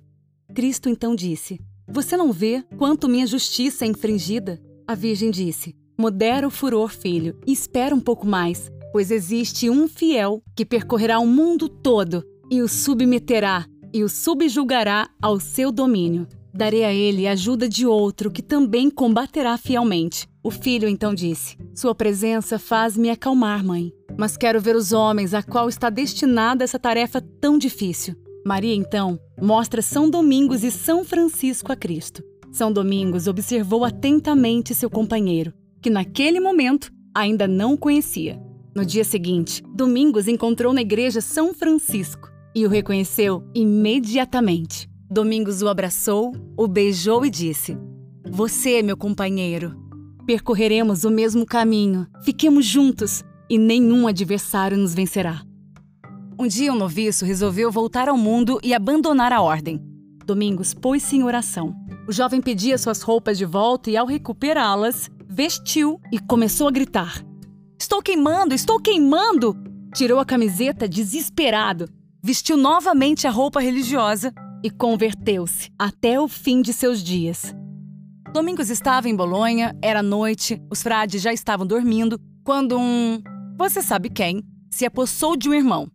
Cristo 0.55 0.91
então 0.91 1.15
disse: 1.15 1.59
Você 1.89 2.19
não 2.19 2.33
vê 2.33 2.63
quanto 2.77 3.09
minha 3.09 3.27
justiça 3.27 3.87
é 3.87 3.89
infringida? 3.89 4.61
A 4.87 4.95
Virgem 4.95 5.31
disse: 5.31 5.75
Modera 5.99 6.47
o 6.47 6.51
furor, 6.51 6.91
filho, 6.91 7.41
e 7.47 7.53
espera 7.55 7.95
um 7.95 8.01
pouco 8.01 8.27
mais 8.27 8.71
pois 8.97 9.11
existe 9.11 9.69
um 9.69 9.87
fiel 9.87 10.43
que 10.55 10.65
percorrerá 10.65 11.19
o 11.19 11.27
mundo 11.27 11.69
todo 11.69 12.25
e 12.51 12.63
o 12.63 12.67
submeterá 12.67 13.67
e 13.93 14.03
o 14.03 14.09
subjugará 14.09 15.07
ao 15.21 15.39
seu 15.39 15.71
domínio. 15.71 16.27
Darei 16.51 16.83
a 16.83 16.95
ele 16.95 17.29
a 17.29 17.33
ajuda 17.33 17.69
de 17.69 17.87
outro 17.87 18.31
que 18.31 18.41
também 18.41 18.89
combaterá 18.89 19.59
fielmente. 19.59 20.27
O 20.43 20.51
filho 20.51 20.89
então 20.89 21.15
disse: 21.15 21.59
Sua 21.75 21.95
presença 21.95 22.59
faz-me 22.59 23.11
acalmar, 23.11 23.63
mãe. 23.63 23.93
Mas 24.17 24.35
quero 24.35 24.63
ver 24.63 24.75
os 24.75 24.93
homens 24.93 25.35
a 25.35 25.43
qual 25.43 25.69
está 25.69 25.91
destinada 25.91 26.65
essa 26.65 26.79
tarefa 26.79 27.21
tão 27.21 27.59
difícil. 27.59 28.15
Maria, 28.47 28.75
então, 28.75 29.21
mostra 29.39 29.83
São 29.83 30.09
Domingos 30.09 30.65
e 30.65 30.71
São 30.71 31.05
Francisco 31.05 31.71
a 31.71 31.77
Cristo. 31.77 32.25
São 32.51 32.73
Domingos 32.73 33.27
observou 33.27 33.85
atentamente 33.85 34.75
seu 34.75 34.89
companheiro, 34.89 35.53
que 35.83 35.91
naquele 35.91 36.41
momento 36.41 36.91
ainda 37.15 37.47
não 37.47 37.77
conhecia. 37.77 38.46
No 38.77 38.85
dia 38.85 39.05
seguinte, 39.05 39.63
Domingos 39.75 40.29
encontrou 40.29 40.71
na 40.71 40.83
igreja 40.83 41.23
São 41.23 41.55
Francisco 41.55 42.29
e 42.55 42.67
o 42.67 42.69
reconheceu 42.69 43.43
imediatamente. 43.55 44.87
Domingos 45.11 45.63
o 45.63 45.69
abraçou, 45.69 46.35
o 46.55 46.69
beijou 46.69 47.25
e 47.25 47.31
disse: 47.31 47.75
Você 48.29 48.75
é 48.75 48.83
meu 48.83 48.95
companheiro. 48.95 49.75
Percorreremos 50.27 51.05
o 51.05 51.11
mesmo 51.11 51.47
caminho, 51.47 52.07
fiquemos 52.23 52.67
juntos 52.67 53.25
e 53.49 53.57
nenhum 53.57 54.07
adversário 54.07 54.77
nos 54.77 54.95
vencerá. 54.95 55.41
Um 56.39 56.47
dia, 56.47 56.71
um 56.71 56.77
noviço 56.77 57.25
resolveu 57.25 57.73
voltar 57.73 58.11
ao 58.11 58.19
mundo 58.19 58.61
e 58.63 58.75
abandonar 58.75 59.33
a 59.33 59.41
ordem. 59.41 59.81
Domingos 60.27 60.75
pôs-se 60.75 61.17
em 61.17 61.23
oração. 61.23 61.75
O 62.07 62.13
jovem 62.13 62.43
pedia 62.43 62.77
suas 62.77 63.01
roupas 63.01 63.39
de 63.39 63.47
volta 63.47 63.91
e, 63.91 63.97
ao 63.97 64.07
recuperá-las, 64.07 65.11
vestiu 65.27 65.99
e 66.13 66.19
começou 66.19 66.69
a 66.69 66.71
gritar: 66.71 67.25
Estou 67.87 68.03
queimando, 68.03 68.53
estou 68.53 68.81
queimando! 68.81 69.57
Tirou 69.95 70.19
a 70.19 70.25
camiseta 70.25 70.89
desesperado, 70.89 71.89
vestiu 72.21 72.57
novamente 72.57 73.29
a 73.29 73.31
roupa 73.31 73.61
religiosa 73.61 74.35
e 74.61 74.69
converteu-se 74.69 75.71
até 75.79 76.21
o 76.21 76.27
fim 76.27 76.61
de 76.61 76.73
seus 76.73 77.01
dias. 77.01 77.55
Domingos 78.33 78.71
estava 78.71 79.09
em 79.09 79.15
Bolonha, 79.15 79.73
era 79.81 80.03
noite, 80.03 80.61
os 80.69 80.83
frades 80.83 81.23
já 81.23 81.33
estavam 81.33 81.65
dormindo, 81.65 82.19
quando 82.43 82.77
um. 82.77 83.23
Você 83.57 83.81
sabe 83.81 84.11
quem? 84.11 84.43
Se 84.69 84.85
apossou 84.85 85.37
de 85.37 85.49
um 85.49 85.55
irmão. 85.55 85.89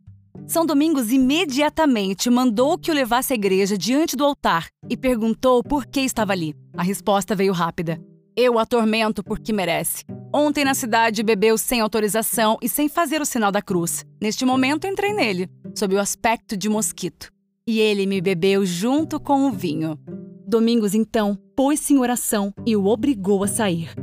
São 0.48 0.66
Domingos 0.66 1.12
imediatamente 1.12 2.30
mandou 2.30 2.78
que 2.78 2.90
o 2.90 2.94
levasse 2.94 3.34
à 3.34 3.36
igreja 3.36 3.78
diante 3.78 4.16
do 4.16 4.24
altar 4.24 4.68
e 4.90 4.96
perguntou 4.96 5.62
por 5.62 5.86
que 5.86 6.00
estava 6.00 6.32
ali. 6.32 6.56
A 6.74 6.84
resposta 6.84 7.36
veio 7.36 7.52
rápida: 7.52 8.02
Eu 8.36 8.58
atormento 8.58 9.24
porque 9.24 9.52
merece. 9.52 10.06
Ontem 10.34 10.64
na 10.64 10.74
cidade 10.74 11.22
bebeu 11.22 11.58
sem 11.58 11.82
autorização 11.82 12.58
e 12.62 12.70
sem 12.70 12.88
fazer 12.88 13.22
o 13.22 13.26
sinal 13.26 13.52
da 13.52 13.62
cruz. 13.62 14.06
Neste 14.22 14.46
momento 14.46 14.88
entrei 14.88 15.14
nele, 15.14 15.50
sob 15.76 15.96
o 15.96 16.00
aspecto 16.00 16.56
de 16.56 16.70
mosquito. 16.70 17.30
E 17.68 17.80
ele 17.80 18.06
me 18.06 18.22
bebeu 18.22 18.66
junto 18.66 19.20
com 19.20 19.48
o 19.48 19.52
vinho. 19.52 20.00
Domingos, 20.48 20.94
então, 20.94 21.38
pôs-se 21.56 21.94
em 21.94 22.00
oração 22.00 22.54
e 22.66 22.76
o 22.76 22.86
obrigou 22.86 23.44
a 23.44 23.48
sair. 23.48 23.94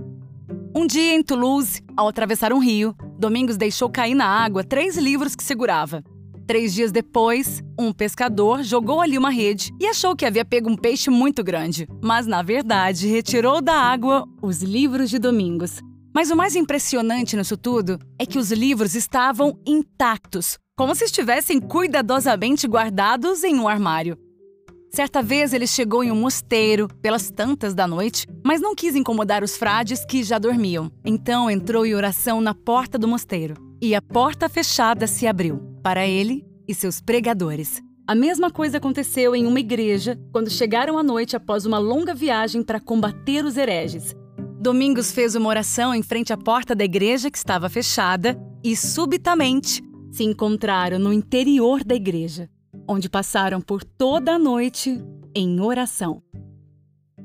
Um 0.74 0.86
dia 0.86 1.14
em 1.14 1.22
Toulouse, 1.22 1.82
ao 1.96 2.06
atravessar 2.06 2.52
um 2.52 2.58
rio, 2.58 2.94
Domingos 3.18 3.56
deixou 3.56 3.90
cair 3.90 4.14
na 4.14 4.26
água 4.26 4.62
três 4.62 4.96
livros 4.96 5.34
que 5.34 5.42
segurava. 5.42 6.04
Três 6.48 6.72
dias 6.72 6.90
depois, 6.90 7.62
um 7.78 7.92
pescador 7.92 8.62
jogou 8.62 9.02
ali 9.02 9.18
uma 9.18 9.28
rede 9.28 9.70
e 9.78 9.86
achou 9.86 10.16
que 10.16 10.24
havia 10.24 10.46
pego 10.46 10.70
um 10.70 10.76
peixe 10.76 11.10
muito 11.10 11.44
grande, 11.44 11.86
mas 12.02 12.26
na 12.26 12.40
verdade 12.40 13.06
retirou 13.06 13.60
da 13.60 13.74
água 13.74 14.26
os 14.40 14.62
livros 14.62 15.10
de 15.10 15.18
Domingos. 15.18 15.82
Mas 16.14 16.30
o 16.30 16.36
mais 16.36 16.56
impressionante 16.56 17.36
nisso 17.36 17.54
tudo 17.54 17.98
é 18.18 18.24
que 18.24 18.38
os 18.38 18.50
livros 18.50 18.94
estavam 18.94 19.60
intactos, 19.66 20.56
como 20.74 20.94
se 20.94 21.04
estivessem 21.04 21.60
cuidadosamente 21.60 22.66
guardados 22.66 23.44
em 23.44 23.56
um 23.56 23.68
armário. 23.68 24.16
Certa 24.90 25.22
vez 25.22 25.52
ele 25.52 25.66
chegou 25.66 26.02
em 26.02 26.10
um 26.10 26.16
mosteiro, 26.16 26.88
pelas 27.02 27.30
tantas 27.30 27.74
da 27.74 27.86
noite, 27.86 28.26
mas 28.42 28.58
não 28.58 28.74
quis 28.74 28.96
incomodar 28.96 29.44
os 29.44 29.54
frades 29.54 30.02
que 30.02 30.22
já 30.22 30.38
dormiam. 30.38 30.90
Então 31.04 31.50
entrou 31.50 31.84
em 31.84 31.94
oração 31.94 32.40
na 32.40 32.54
porta 32.54 32.98
do 32.98 33.06
mosteiro. 33.06 33.67
E 33.80 33.94
a 33.94 34.02
porta 34.02 34.48
fechada 34.48 35.06
se 35.06 35.24
abriu 35.24 35.60
para 35.84 36.04
ele 36.04 36.44
e 36.66 36.74
seus 36.74 37.00
pregadores. 37.00 37.80
A 38.08 38.14
mesma 38.14 38.50
coisa 38.50 38.78
aconteceu 38.78 39.36
em 39.36 39.46
uma 39.46 39.60
igreja 39.60 40.18
quando 40.32 40.50
chegaram 40.50 40.98
à 40.98 41.02
noite 41.02 41.36
após 41.36 41.64
uma 41.64 41.78
longa 41.78 42.12
viagem 42.12 42.62
para 42.62 42.80
combater 42.80 43.44
os 43.44 43.56
hereges. 43.56 44.16
Domingos 44.60 45.12
fez 45.12 45.36
uma 45.36 45.48
oração 45.48 45.94
em 45.94 46.02
frente 46.02 46.32
à 46.32 46.36
porta 46.36 46.74
da 46.74 46.84
igreja 46.84 47.30
que 47.30 47.38
estava 47.38 47.68
fechada 47.68 48.36
e, 48.64 48.74
subitamente, 48.74 49.80
se 50.10 50.24
encontraram 50.24 50.98
no 50.98 51.12
interior 51.12 51.84
da 51.84 51.94
igreja, 51.94 52.50
onde 52.88 53.08
passaram 53.08 53.60
por 53.60 53.84
toda 53.84 54.32
a 54.32 54.38
noite 54.38 55.00
em 55.32 55.60
oração. 55.60 56.20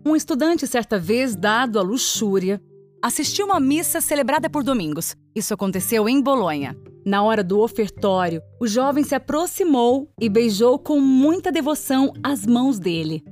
Um 0.06 0.16
estudante, 0.16 0.68
certa 0.68 1.00
vez 1.00 1.36
dado 1.36 1.80
à 1.80 1.82
luxúria, 1.82 2.62
assistiu 3.02 3.48
uma 3.48 3.60
missa 3.60 4.00
celebrada 4.00 4.50
por 4.50 4.64
Domingos. 4.64 5.16
Isso 5.36 5.54
aconteceu 5.54 6.08
em 6.08 6.22
Bolonha. 6.22 6.78
Na 7.06 7.24
hora 7.24 7.44
do 7.44 7.60
ofertório, 7.60 8.42
o 8.62 8.68
jovem 8.68 9.04
se 9.04 9.16
aproximou 9.16 10.08
e 10.22 10.30
beijou 10.30 10.78
com 10.78 11.00
muita 11.00 11.52
devoção 11.52 12.14
as 12.24 12.46
mãos 12.46 12.80
dele. 12.80 13.24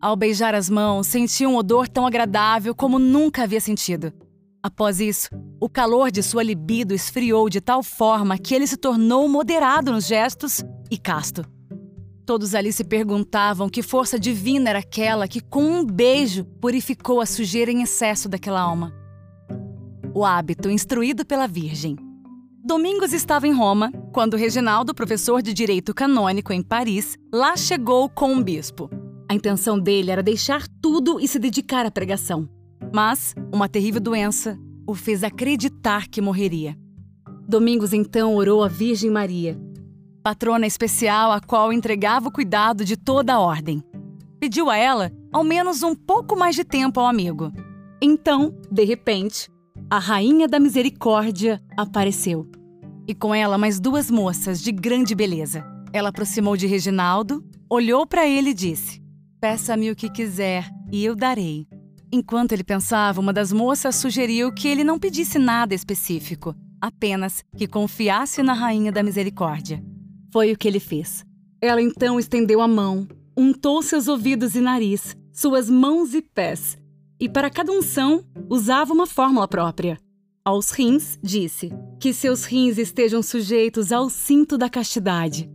Ao 0.00 0.14
beijar 0.14 0.54
as 0.54 0.68
mãos, 0.68 1.06
sentiu 1.06 1.50
um 1.50 1.56
odor 1.56 1.88
tão 1.88 2.06
agradável 2.06 2.74
como 2.74 2.98
nunca 2.98 3.42
havia 3.42 3.60
sentido. 3.60 4.12
Após 4.62 5.00
isso, 5.00 5.28
o 5.60 5.68
calor 5.68 6.10
de 6.10 6.22
sua 6.22 6.42
libido 6.42 6.92
esfriou 6.92 7.48
de 7.48 7.60
tal 7.60 7.82
forma 7.82 8.36
que 8.36 8.54
ele 8.54 8.66
se 8.66 8.76
tornou 8.76 9.28
moderado 9.28 9.92
nos 9.92 10.06
gestos 10.06 10.62
e 10.90 10.98
casto. 10.98 11.44
Todos 12.26 12.54
ali 12.54 12.72
se 12.72 12.84
perguntavam 12.84 13.68
que 13.68 13.82
força 13.82 14.18
divina 14.18 14.70
era 14.70 14.80
aquela 14.80 15.28
que, 15.28 15.40
com 15.40 15.62
um 15.62 15.84
beijo, 15.84 16.44
purificou 16.60 17.20
a 17.20 17.26
sujeira 17.26 17.70
em 17.70 17.82
excesso 17.82 18.28
daquela 18.28 18.60
alma. 18.60 18.92
O 20.16 20.24
hábito 20.24 20.70
instruído 20.70 21.26
pela 21.26 21.46
Virgem. 21.46 21.94
Domingos 22.64 23.12
estava 23.12 23.46
em 23.46 23.52
Roma 23.52 23.92
quando 24.14 24.34
Reginaldo, 24.34 24.94
professor 24.94 25.42
de 25.42 25.52
direito 25.52 25.92
canônico 25.92 26.54
em 26.54 26.62
Paris, 26.62 27.18
lá 27.30 27.54
chegou 27.54 28.08
com 28.08 28.32
um 28.32 28.42
bispo. 28.42 28.88
A 29.28 29.34
intenção 29.34 29.78
dele 29.78 30.10
era 30.10 30.22
deixar 30.22 30.66
tudo 30.80 31.20
e 31.20 31.28
se 31.28 31.38
dedicar 31.38 31.84
à 31.84 31.90
pregação. 31.90 32.48
Mas 32.94 33.34
uma 33.52 33.68
terrível 33.68 34.00
doença 34.00 34.58
o 34.86 34.94
fez 34.94 35.22
acreditar 35.22 36.08
que 36.08 36.22
morreria. 36.22 36.74
Domingos 37.46 37.92
então 37.92 38.36
orou 38.36 38.64
à 38.64 38.68
Virgem 38.68 39.10
Maria, 39.10 39.60
patrona 40.22 40.66
especial 40.66 41.30
a 41.30 41.42
qual 41.42 41.74
entregava 41.74 42.28
o 42.28 42.32
cuidado 42.32 42.86
de 42.86 42.96
toda 42.96 43.34
a 43.34 43.38
ordem. 43.38 43.84
Pediu 44.40 44.70
a 44.70 44.78
ela 44.78 45.12
ao 45.30 45.44
menos 45.44 45.82
um 45.82 45.94
pouco 45.94 46.38
mais 46.38 46.56
de 46.56 46.64
tempo 46.64 47.00
ao 47.00 47.06
amigo. 47.06 47.52
Então, 48.00 48.54
de 48.72 48.82
repente, 48.82 49.54
a 49.88 50.00
Rainha 50.00 50.48
da 50.48 50.58
Misericórdia 50.58 51.62
apareceu. 51.76 52.50
E 53.06 53.14
com 53.14 53.32
ela 53.32 53.56
mais 53.56 53.78
duas 53.78 54.10
moças 54.10 54.60
de 54.60 54.72
grande 54.72 55.14
beleza. 55.14 55.64
Ela 55.92 56.08
aproximou 56.08 56.56
de 56.56 56.66
Reginaldo, 56.66 57.44
olhou 57.70 58.04
para 58.04 58.26
ele 58.26 58.50
e 58.50 58.54
disse: 58.54 59.00
Peça-me 59.40 59.90
o 59.90 59.96
que 59.96 60.10
quiser 60.10 60.68
e 60.90 61.04
eu 61.04 61.14
darei. 61.14 61.68
Enquanto 62.12 62.52
ele 62.52 62.64
pensava, 62.64 63.20
uma 63.20 63.32
das 63.32 63.52
moças 63.52 63.94
sugeriu 63.94 64.52
que 64.52 64.66
ele 64.66 64.82
não 64.82 64.98
pedisse 64.98 65.38
nada 65.38 65.74
específico, 65.74 66.54
apenas 66.80 67.44
que 67.56 67.68
confiasse 67.68 68.42
na 68.42 68.54
Rainha 68.54 68.90
da 68.90 69.04
Misericórdia. 69.04 69.82
Foi 70.32 70.52
o 70.52 70.58
que 70.58 70.66
ele 70.66 70.80
fez. 70.80 71.24
Ela 71.60 71.80
então 71.80 72.18
estendeu 72.18 72.60
a 72.60 72.66
mão, 72.68 73.06
untou 73.36 73.80
seus 73.82 74.08
ouvidos 74.08 74.56
e 74.56 74.60
nariz, 74.60 75.16
suas 75.32 75.70
mãos 75.70 76.12
e 76.12 76.22
pés, 76.22 76.76
e 77.18 77.28
para 77.28 77.50
cada 77.50 77.72
unção 77.72 78.24
usava 78.48 78.92
uma 78.92 79.06
fórmula 79.06 79.48
própria. 79.48 79.98
Aos 80.44 80.70
rins, 80.70 81.18
disse 81.22 81.72
que 81.98 82.12
seus 82.12 82.44
rins 82.44 82.78
estejam 82.78 83.22
sujeitos 83.22 83.90
ao 83.90 84.08
cinto 84.08 84.56
da 84.56 84.68
castidade. 84.68 85.50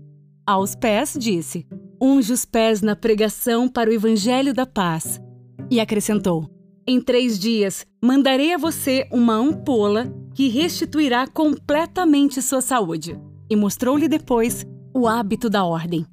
Aos 0.46 0.75
pés, 0.75 1.15
disse: 1.18 1.65
unge 2.01 2.34
os 2.34 2.44
pés 2.44 2.82
na 2.82 2.96
pregação 2.96 3.70
para 3.70 3.89
o 3.89 3.94
evangelho 3.94 4.53
da 4.53 4.65
paz. 4.65 5.22
E 5.70 5.80
acrescentou: 5.80 6.50
Em 6.86 7.00
três 7.00 7.39
dias 7.39 7.86
mandarei 8.01 8.53
a 8.53 8.58
você 8.58 9.08
uma 9.12 9.36
ampola 9.36 10.12
que 10.34 10.48
restituirá 10.48 11.27
completamente 11.27 12.41
sua 12.41 12.62
saúde. 12.62 13.18
E 13.50 13.56
mostrou-lhe 13.56 14.08
depois 14.08 14.65
o 14.94 15.08
hábito 15.08 15.50
da 15.50 15.63
ordem. 15.63 16.06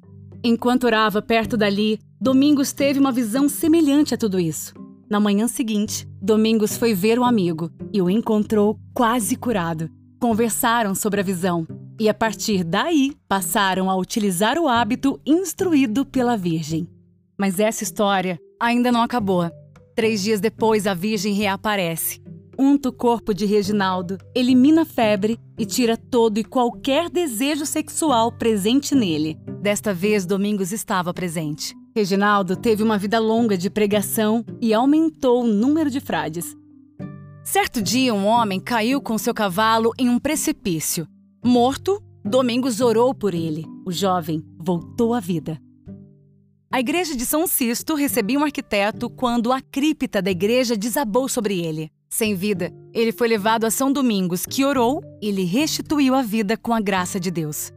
Enquanto 0.43 0.85
orava 0.85 1.21
perto 1.21 1.57
dali, 1.57 1.99
Domingos 2.21 2.73
teve 2.73 2.99
uma 2.99 3.13
visão 3.13 3.47
semelhante 3.47 4.13
a 4.13 4.17
tudo 4.17 4.39
isso. 4.39 4.73
Na 5.09 5.19
manhã 5.19 5.47
seguinte, 5.47 6.07
Domingos 6.21 6.77
foi 6.77 6.93
ver 6.93 7.17
o 7.17 7.23
amigo 7.23 7.71
e 7.91 7.99
o 7.99 8.11
encontrou 8.11 8.79
quase 8.93 9.35
curado. 9.35 9.89
Conversaram 10.21 10.93
sobre 10.93 11.19
a 11.19 11.23
visão 11.23 11.65
e, 11.99 12.07
a 12.07 12.13
partir 12.13 12.63
daí, 12.63 13.15
passaram 13.27 13.89
a 13.89 13.95
utilizar 13.95 14.59
o 14.59 14.67
hábito 14.67 15.19
instruído 15.25 16.05
pela 16.05 16.37
Virgem. 16.37 16.87
Mas 17.35 17.59
essa 17.59 17.83
história 17.83 18.39
ainda 18.61 18.91
não 18.91 19.01
acabou. 19.01 19.49
Três 19.95 20.21
dias 20.21 20.39
depois, 20.39 20.85
a 20.85 20.93
Virgem 20.93 21.33
reaparece. 21.33 22.21
Unta 22.57 22.89
o 22.89 22.93
corpo 22.93 23.33
de 23.33 23.47
Reginaldo, 23.47 24.17
elimina 24.35 24.83
a 24.83 24.85
febre 24.85 25.39
e 25.57 25.65
tira 25.65 25.97
todo 25.97 26.37
e 26.37 26.43
qualquer 26.43 27.09
desejo 27.09 27.65
sexual 27.65 28.31
presente 28.31 28.93
nele. 28.93 29.39
Desta 29.59 29.91
vez, 29.91 30.23
Domingos 30.23 30.71
estava 30.71 31.11
presente. 31.13 31.78
Reginaldo 31.99 32.55
teve 32.55 32.81
uma 32.81 32.97
vida 32.97 33.19
longa 33.19 33.57
de 33.57 33.69
pregação 33.69 34.45
e 34.61 34.73
aumentou 34.73 35.43
o 35.43 35.47
número 35.47 35.89
de 35.89 35.99
frades. 35.99 36.55
Certo 37.43 37.81
dia, 37.81 38.13
um 38.13 38.25
homem 38.25 38.57
caiu 38.57 39.01
com 39.01 39.17
seu 39.17 39.33
cavalo 39.33 39.91
em 39.99 40.07
um 40.07 40.17
precipício. 40.17 41.05
Morto, 41.43 42.01
Domingos 42.23 42.79
orou 42.79 43.13
por 43.13 43.33
ele. 43.33 43.65
O 43.85 43.91
jovem 43.91 44.41
voltou 44.57 45.13
à 45.13 45.19
vida. 45.19 45.59
A 46.71 46.79
igreja 46.79 47.17
de 47.17 47.25
São 47.25 47.45
Sisto 47.45 47.95
recebia 47.95 48.39
um 48.39 48.45
arquiteto 48.45 49.09
quando 49.09 49.51
a 49.51 49.59
cripta 49.59 50.21
da 50.21 50.31
igreja 50.31 50.77
desabou 50.77 51.27
sobre 51.27 51.59
ele. 51.59 51.91
Sem 52.09 52.33
vida, 52.33 52.73
ele 52.93 53.11
foi 53.11 53.27
levado 53.27 53.65
a 53.65 53.71
São 53.71 53.91
Domingos, 53.91 54.45
que 54.45 54.63
orou 54.63 55.03
e 55.21 55.31
lhe 55.31 55.43
restituiu 55.43 56.15
a 56.15 56.21
vida 56.21 56.55
com 56.55 56.73
a 56.73 56.79
graça 56.79 57.19
de 57.19 57.29
Deus. 57.29 57.73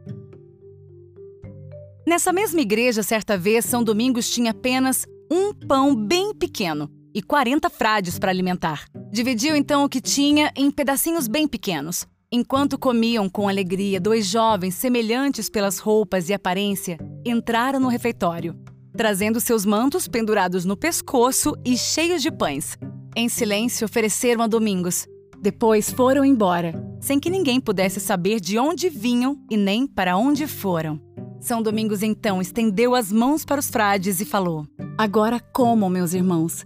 Nessa 2.05 2.33
mesma 2.33 2.61
igreja, 2.61 3.01
certa 3.01 3.37
vez, 3.37 3.65
São 3.65 3.83
Domingos 3.83 4.29
tinha 4.29 4.51
apenas 4.51 5.05
um 5.31 5.53
pão 5.53 5.95
bem 5.95 6.33
pequeno 6.33 6.89
e 7.13 7.21
40 7.21 7.69
frades 7.69 8.19
para 8.19 8.31
alimentar. 8.31 8.85
Dividiu 9.11 9.55
então 9.55 9.83
o 9.83 9.89
que 9.89 10.01
tinha 10.01 10.51
em 10.55 10.69
pedacinhos 10.69 11.27
bem 11.27 11.47
pequenos. 11.47 12.05
Enquanto 12.31 12.79
comiam 12.79 13.29
com 13.29 13.47
alegria, 13.47 13.99
dois 13.99 14.25
jovens, 14.25 14.75
semelhantes 14.75 15.49
pelas 15.49 15.77
roupas 15.79 16.29
e 16.29 16.33
aparência, 16.33 16.97
entraram 17.23 17.79
no 17.79 17.87
refeitório 17.87 18.57
trazendo 18.95 19.39
seus 19.39 19.65
mantos 19.65 20.07
pendurados 20.07 20.65
no 20.65 20.77
pescoço 20.77 21.55
e 21.65 21.77
cheios 21.77 22.21
de 22.21 22.31
pães. 22.31 22.77
Em 23.15 23.27
silêncio, 23.27 23.85
ofereceram 23.85 24.43
a 24.43 24.47
Domingos. 24.47 25.07
Depois 25.39 25.91
foram 25.91 26.23
embora, 26.23 26.73
sem 27.01 27.19
que 27.19 27.29
ninguém 27.29 27.59
pudesse 27.59 27.99
saber 27.99 28.39
de 28.39 28.57
onde 28.57 28.89
vinham 28.89 29.37
e 29.49 29.57
nem 29.57 29.85
para 29.85 30.15
onde 30.15 30.47
foram. 30.47 31.01
São 31.43 31.61
Domingos 31.61 32.01
então 32.01 32.41
estendeu 32.41 32.95
as 32.95 33.11
mãos 33.11 33.43
para 33.43 33.59
os 33.59 33.69
frades 33.69 34.21
e 34.21 34.25
falou: 34.25 34.65
Agora 34.97 35.41
comam, 35.41 35.89
meus 35.89 36.13
irmãos. 36.13 36.65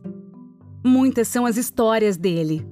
Muitas 0.85 1.27
são 1.29 1.47
as 1.47 1.57
histórias 1.57 2.15
dele. 2.15 2.63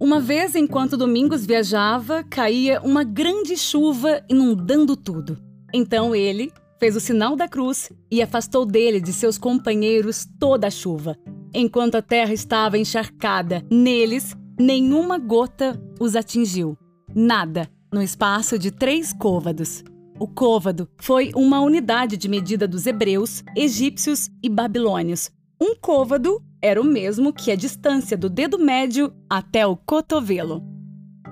Uma 0.00 0.18
vez, 0.18 0.54
enquanto 0.54 0.96
Domingos 0.96 1.44
viajava, 1.44 2.24
caía 2.24 2.80
uma 2.80 3.04
grande 3.04 3.54
chuva 3.54 4.24
inundando 4.30 4.96
tudo. 4.96 5.36
Então 5.74 6.14
ele, 6.14 6.50
fez 6.80 6.96
o 6.96 7.00
sinal 7.00 7.36
da 7.36 7.46
cruz 7.46 7.92
e 8.10 8.22
afastou 8.22 8.64
dele 8.64 8.98
de 8.98 9.12
seus 9.12 9.36
companheiros 9.36 10.26
toda 10.40 10.68
a 10.68 10.70
chuva. 10.70 11.18
Enquanto 11.52 11.96
a 11.96 12.02
terra 12.02 12.32
estava 12.32 12.78
encharcada 12.78 13.62
neles, 13.70 14.34
nenhuma 14.58 15.18
gota 15.18 15.78
os 16.00 16.16
atingiu. 16.16 16.78
Nada, 17.14 17.68
no 17.92 18.00
espaço 18.02 18.58
de 18.58 18.70
três 18.70 19.12
côvados. 19.12 19.84
O 20.22 20.28
côvado 20.28 20.88
foi 20.98 21.32
uma 21.34 21.60
unidade 21.60 22.16
de 22.16 22.28
medida 22.28 22.68
dos 22.68 22.86
hebreus, 22.86 23.42
egípcios 23.56 24.30
e 24.40 24.48
babilônios. 24.48 25.32
Um 25.60 25.74
côvado 25.74 26.40
era 26.62 26.80
o 26.80 26.84
mesmo 26.84 27.32
que 27.32 27.50
a 27.50 27.56
distância 27.56 28.16
do 28.16 28.30
dedo 28.30 28.56
médio 28.56 29.12
até 29.28 29.66
o 29.66 29.76
cotovelo. 29.76 30.62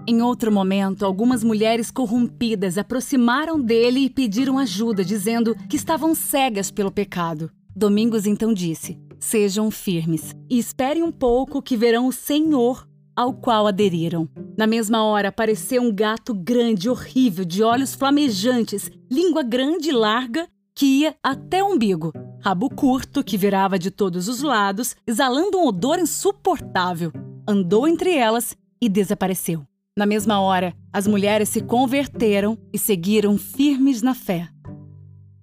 Em 0.08 0.20
outro 0.20 0.50
momento, 0.50 1.06
algumas 1.06 1.44
mulheres 1.44 1.88
corrompidas 1.88 2.76
aproximaram 2.76 3.60
dele 3.60 4.00
e 4.00 4.10
pediram 4.10 4.58
ajuda, 4.58 5.04
dizendo 5.04 5.54
que 5.68 5.76
estavam 5.76 6.12
cegas 6.12 6.68
pelo 6.72 6.90
pecado. 6.90 7.48
Domingos 7.76 8.26
então 8.26 8.52
disse: 8.52 8.98
Sejam 9.20 9.70
firmes 9.70 10.34
e 10.50 10.58
esperem 10.58 11.04
um 11.04 11.12
pouco 11.12 11.62
que 11.62 11.76
verão 11.76 12.08
o 12.08 12.12
Senhor 12.12 12.88
ao 13.20 13.34
qual 13.34 13.66
aderiram. 13.66 14.26
Na 14.56 14.66
mesma 14.66 15.04
hora 15.04 15.28
apareceu 15.28 15.82
um 15.82 15.92
gato 15.94 16.32
grande, 16.32 16.88
horrível, 16.88 17.44
de 17.44 17.62
olhos 17.62 17.94
flamejantes, 17.94 18.90
língua 19.10 19.42
grande 19.42 19.90
e 19.90 19.92
larga 19.92 20.48
que 20.74 20.86
ia 20.86 21.14
até 21.22 21.62
o 21.62 21.66
umbigo, 21.66 22.14
rabo 22.42 22.70
curto 22.70 23.22
que 23.22 23.36
virava 23.36 23.78
de 23.78 23.90
todos 23.90 24.26
os 24.26 24.40
lados, 24.40 24.96
exalando 25.06 25.58
um 25.58 25.66
odor 25.66 25.98
insuportável. 25.98 27.12
Andou 27.46 27.86
entre 27.86 28.16
elas 28.16 28.56
e 28.80 28.88
desapareceu. 28.88 29.66
Na 29.94 30.06
mesma 30.06 30.40
hora, 30.40 30.72
as 30.90 31.06
mulheres 31.06 31.50
se 31.50 31.60
converteram 31.60 32.56
e 32.72 32.78
seguiram 32.78 33.36
firmes 33.36 34.00
na 34.00 34.14
fé. 34.14 34.48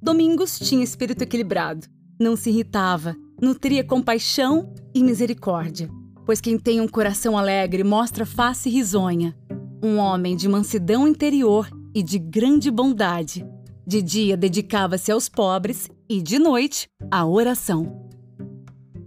Domingos 0.02 0.58
tinha 0.58 0.84
espírito 0.84 1.22
equilibrado, 1.22 1.86
não 2.20 2.36
se 2.36 2.50
irritava, 2.50 3.16
nutria 3.40 3.84
compaixão 3.84 4.74
e 4.96 5.04
misericórdia, 5.04 5.92
pois 6.28 6.40
quem 6.40 6.60
tem 6.60 6.80
um 6.80 6.88
coração 6.88 7.36
alegre 7.36 7.84
mostra 7.84 8.26
face 8.26 8.70
risonha. 8.70 9.36
Um 9.82 9.98
homem 9.98 10.36
de 10.36 10.48
mansidão 10.48 11.08
interior 11.08 11.68
e 11.96 12.04
de 12.04 12.20
grande 12.20 12.70
bondade. 12.70 13.48
De 13.86 14.02
dia 14.02 14.38
dedicava-se 14.38 15.12
aos 15.12 15.28
pobres 15.28 15.90
e 16.08 16.22
de 16.22 16.38
noite 16.38 16.88
à 17.10 17.26
oração. 17.26 18.08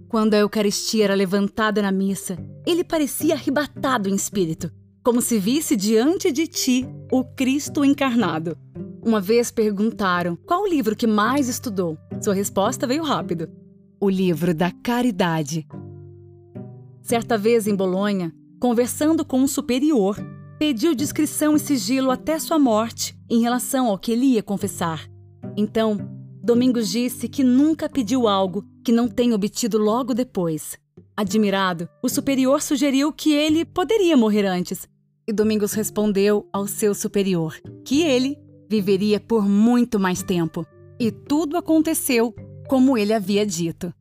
Quando 0.08 0.34
a 0.34 0.38
Eucaristia 0.38 1.04
era 1.04 1.14
levantada 1.14 1.80
na 1.80 1.92
missa, 1.92 2.36
ele 2.66 2.82
parecia 2.82 3.34
arrebatado 3.34 4.08
em 4.08 4.14
espírito 4.14 4.72
como 5.02 5.22
se 5.22 5.38
visse 5.38 5.76
diante 5.76 6.30
de 6.30 6.46
ti 6.46 6.86
o 7.10 7.24
Cristo 7.24 7.84
encarnado. 7.84 8.56
Uma 9.02 9.20
vez 9.20 9.50
perguntaram 9.50 10.36
qual 10.36 10.62
o 10.62 10.68
livro 10.68 10.94
que 10.94 11.06
mais 11.06 11.48
estudou. 11.48 11.96
Sua 12.20 12.34
resposta 12.34 12.86
veio 12.86 13.02
rápido: 13.02 13.48
o 13.98 14.10
livro 14.10 14.54
da 14.54 14.70
caridade. 14.70 15.66
Certa 17.02 17.36
vez 17.36 17.66
em 17.66 17.74
Bolonha, 17.74 18.32
conversando 18.60 19.24
com 19.24 19.40
um 19.40 19.46
superior, 19.46 20.16
pediu 20.58 20.94
discrição 20.94 21.56
e 21.56 21.58
sigilo 21.58 22.10
até 22.10 22.38
sua 22.38 22.58
morte 22.58 23.16
em 23.28 23.40
relação 23.40 23.86
ao 23.86 23.98
que 23.98 24.12
ele 24.12 24.26
ia 24.26 24.42
confessar. 24.42 25.08
Então, 25.56 25.98
Domingos 26.42 26.88
disse 26.90 27.28
que 27.28 27.44
nunca 27.44 27.88
pediu 27.88 28.26
algo 28.28 28.64
que 28.84 28.92
não 28.92 29.08
tenha 29.08 29.34
obtido 29.34 29.78
logo 29.78 30.14
depois. 30.14 30.78
Admirado, 31.16 31.88
o 32.02 32.08
superior 32.08 32.62
sugeriu 32.62 33.12
que 33.12 33.32
ele 33.32 33.64
poderia 33.64 34.16
morrer 34.16 34.46
antes. 34.46 34.88
E 35.28 35.32
Domingos 35.32 35.72
respondeu 35.72 36.48
ao 36.52 36.66
seu 36.66 36.94
superior 36.94 37.54
que 37.84 38.02
ele 38.02 38.38
viveria 38.68 39.20
por 39.20 39.46
muito 39.46 40.00
mais 40.00 40.22
tempo. 40.22 40.66
E 40.98 41.10
tudo 41.10 41.56
aconteceu 41.56 42.34
como 42.68 42.96
ele 42.96 43.12
havia 43.12 43.44
dito. 43.44 43.92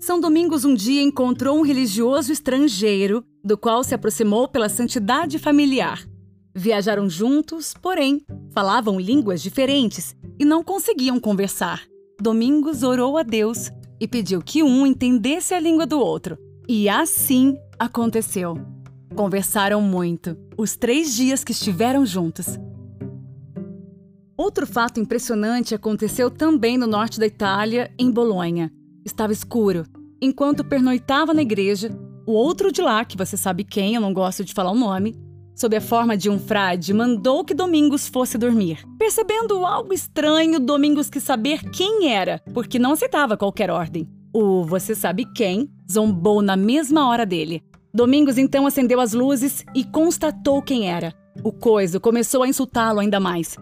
São 0.00 0.18
Domingos 0.18 0.64
um 0.64 0.72
dia 0.72 1.02
encontrou 1.02 1.58
um 1.58 1.62
religioso 1.62 2.32
estrangeiro, 2.32 3.22
do 3.44 3.58
qual 3.58 3.84
se 3.84 3.94
aproximou 3.94 4.48
pela 4.48 4.70
santidade 4.70 5.38
familiar. 5.38 6.02
Viajaram 6.54 7.06
juntos, 7.08 7.74
porém, 7.74 8.24
falavam 8.50 8.98
línguas 8.98 9.42
diferentes 9.42 10.16
e 10.38 10.44
não 10.44 10.64
conseguiam 10.64 11.20
conversar. 11.20 11.82
Domingos 12.18 12.82
orou 12.82 13.18
a 13.18 13.22
Deus 13.22 13.70
e 14.00 14.08
pediu 14.08 14.40
que 14.40 14.62
um 14.62 14.86
entendesse 14.86 15.52
a 15.52 15.60
língua 15.60 15.86
do 15.86 16.00
outro. 16.00 16.38
E 16.66 16.88
assim 16.88 17.58
aconteceu. 17.78 18.54
Conversaram 19.14 19.82
muito, 19.82 20.34
os 20.56 20.76
três 20.76 21.14
dias 21.14 21.44
que 21.44 21.52
estiveram 21.52 22.06
juntos. 22.06 22.58
Outro 24.34 24.66
fato 24.66 24.98
impressionante 24.98 25.74
aconteceu 25.74 26.30
também 26.30 26.78
no 26.78 26.86
norte 26.86 27.20
da 27.20 27.26
Itália, 27.26 27.92
em 27.98 28.10
Bolonha. 28.10 28.72
Estava 29.10 29.32
escuro. 29.32 29.84
Enquanto 30.22 30.64
pernoitava 30.64 31.34
na 31.34 31.42
igreja, 31.42 31.90
o 32.24 32.30
outro 32.30 32.70
de 32.70 32.80
lá, 32.80 33.04
que 33.04 33.16
você 33.16 33.36
sabe 33.36 33.64
quem, 33.64 33.96
eu 33.96 34.00
não 34.00 34.14
gosto 34.14 34.44
de 34.44 34.54
falar 34.54 34.70
o 34.70 34.76
nome, 34.76 35.16
sob 35.52 35.76
a 35.76 35.80
forma 35.80 36.16
de 36.16 36.30
um 36.30 36.38
frade, 36.38 36.94
mandou 36.94 37.44
que 37.44 37.52
Domingos 37.52 38.06
fosse 38.06 38.38
dormir. 38.38 38.86
Percebendo 38.96 39.66
algo 39.66 39.92
estranho, 39.92 40.60
Domingos 40.60 41.10
quis 41.10 41.24
saber 41.24 41.68
quem 41.70 42.12
era, 42.12 42.40
porque 42.54 42.78
não 42.78 42.92
aceitava 42.92 43.36
qualquer 43.36 43.68
ordem. 43.68 44.08
O 44.32 44.62
você 44.64 44.94
sabe 44.94 45.26
quem 45.34 45.68
zombou 45.90 46.40
na 46.40 46.56
mesma 46.56 47.08
hora 47.08 47.26
dele. 47.26 47.64
Domingos 47.92 48.38
então 48.38 48.64
acendeu 48.64 49.00
as 49.00 49.12
luzes 49.12 49.64
e 49.74 49.82
constatou 49.82 50.62
quem 50.62 50.88
era. 50.88 51.12
O 51.42 51.52
coiso 51.52 51.98
começou 51.98 52.44
a 52.44 52.48
insultá-lo 52.48 53.00
ainda 53.00 53.18
mais. 53.18 53.56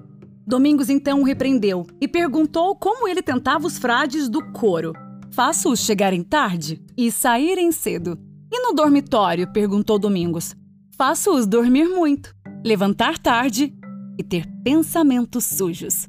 Domingos 0.47 0.91
então 0.91 1.23
o 1.23 1.25
repreendeu 1.25 1.87
e 1.99 2.07
perguntou 2.07 2.77
como 2.77 3.09
ele 3.09 3.23
tentava 3.23 3.67
os 3.67 3.79
frades 3.79 4.29
do 4.29 4.45
coro. 4.53 4.93
Faço-os 5.31 5.81
chegarem 5.81 6.23
tarde 6.23 6.83
e 6.97 7.11
saírem 7.11 7.71
cedo. 7.71 8.19
E 8.53 8.61
no 8.61 8.73
dormitório? 8.73 9.53
perguntou 9.53 9.99
Domingos. 9.99 10.57
Faço-os 10.97 11.47
dormir 11.47 11.85
muito, 11.85 12.35
levantar 12.64 13.19
tarde 13.19 13.73
e 14.19 14.23
ter 14.23 14.47
pensamentos 14.64 15.45
sujos. 15.45 16.09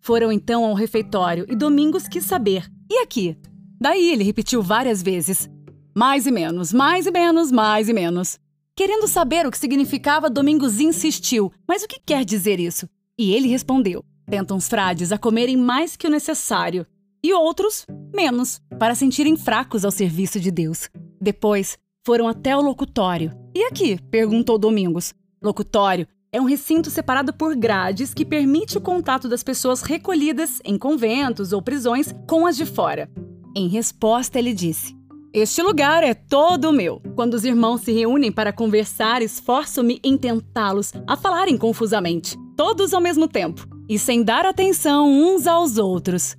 Foram 0.00 0.30
então 0.30 0.64
ao 0.64 0.74
refeitório 0.74 1.46
e 1.48 1.56
Domingos 1.56 2.06
quis 2.06 2.24
saber: 2.24 2.70
e 2.90 2.98
aqui? 2.98 3.36
Daí 3.80 4.10
ele 4.10 4.24
repetiu 4.24 4.62
várias 4.62 5.02
vezes: 5.02 5.48
mais 5.96 6.26
e 6.26 6.30
menos, 6.30 6.72
mais 6.72 7.06
e 7.06 7.10
menos, 7.10 7.50
mais 7.50 7.88
e 7.88 7.92
menos. 7.92 8.38
Querendo 8.76 9.06
saber 9.08 9.46
o 9.46 9.50
que 9.50 9.58
significava, 9.58 10.28
Domingos 10.28 10.80
insistiu: 10.80 11.52
Mas 11.66 11.82
o 11.82 11.88
que 11.88 12.00
quer 12.04 12.24
dizer 12.24 12.60
isso? 12.60 12.88
E 13.18 13.32
ele 13.32 13.48
respondeu: 13.48 14.04
Tentam 14.26 14.56
os 14.56 14.68
frades 14.68 15.12
a 15.12 15.18
comerem 15.18 15.56
mais 15.56 15.96
que 15.96 16.06
o 16.06 16.10
necessário, 16.10 16.86
e 17.22 17.32
outros, 17.32 17.86
menos, 18.14 18.60
para 18.78 18.94
sentirem 18.94 19.36
fracos 19.36 19.84
ao 19.84 19.90
serviço 19.90 20.40
de 20.40 20.50
Deus. 20.50 20.88
Depois, 21.20 21.78
foram 22.04 22.26
até 22.28 22.56
o 22.56 22.60
locutório. 22.60 23.32
E 23.54 23.64
aqui? 23.64 23.98
perguntou 24.10 24.58
Domingos. 24.58 25.12
Locutório 25.42 26.06
é 26.32 26.40
um 26.40 26.44
recinto 26.44 26.90
separado 26.90 27.32
por 27.32 27.56
grades 27.56 28.14
que 28.14 28.24
permite 28.24 28.78
o 28.78 28.80
contato 28.80 29.28
das 29.28 29.42
pessoas 29.42 29.82
recolhidas 29.82 30.60
em 30.64 30.78
conventos 30.78 31.52
ou 31.52 31.60
prisões 31.60 32.14
com 32.26 32.46
as 32.46 32.56
de 32.56 32.64
fora. 32.64 33.10
Em 33.54 33.68
resposta, 33.68 34.38
ele 34.38 34.54
disse: 34.54 34.94
Este 35.32 35.60
lugar 35.62 36.04
é 36.04 36.14
todo 36.14 36.72
meu. 36.72 37.02
Quando 37.16 37.34
os 37.34 37.44
irmãos 37.44 37.80
se 37.80 37.92
reúnem 37.92 38.30
para 38.30 38.52
conversar, 38.52 39.22
esforço-me 39.22 40.00
em 40.04 40.16
tentá-los 40.16 40.92
a 41.06 41.16
falarem 41.16 41.58
confusamente, 41.58 42.36
todos 42.56 42.94
ao 42.94 43.00
mesmo 43.00 43.26
tempo, 43.26 43.66
e 43.88 43.98
sem 43.98 44.22
dar 44.22 44.46
atenção 44.46 45.10
uns 45.10 45.46
aos 45.48 45.78
outros. 45.78 46.36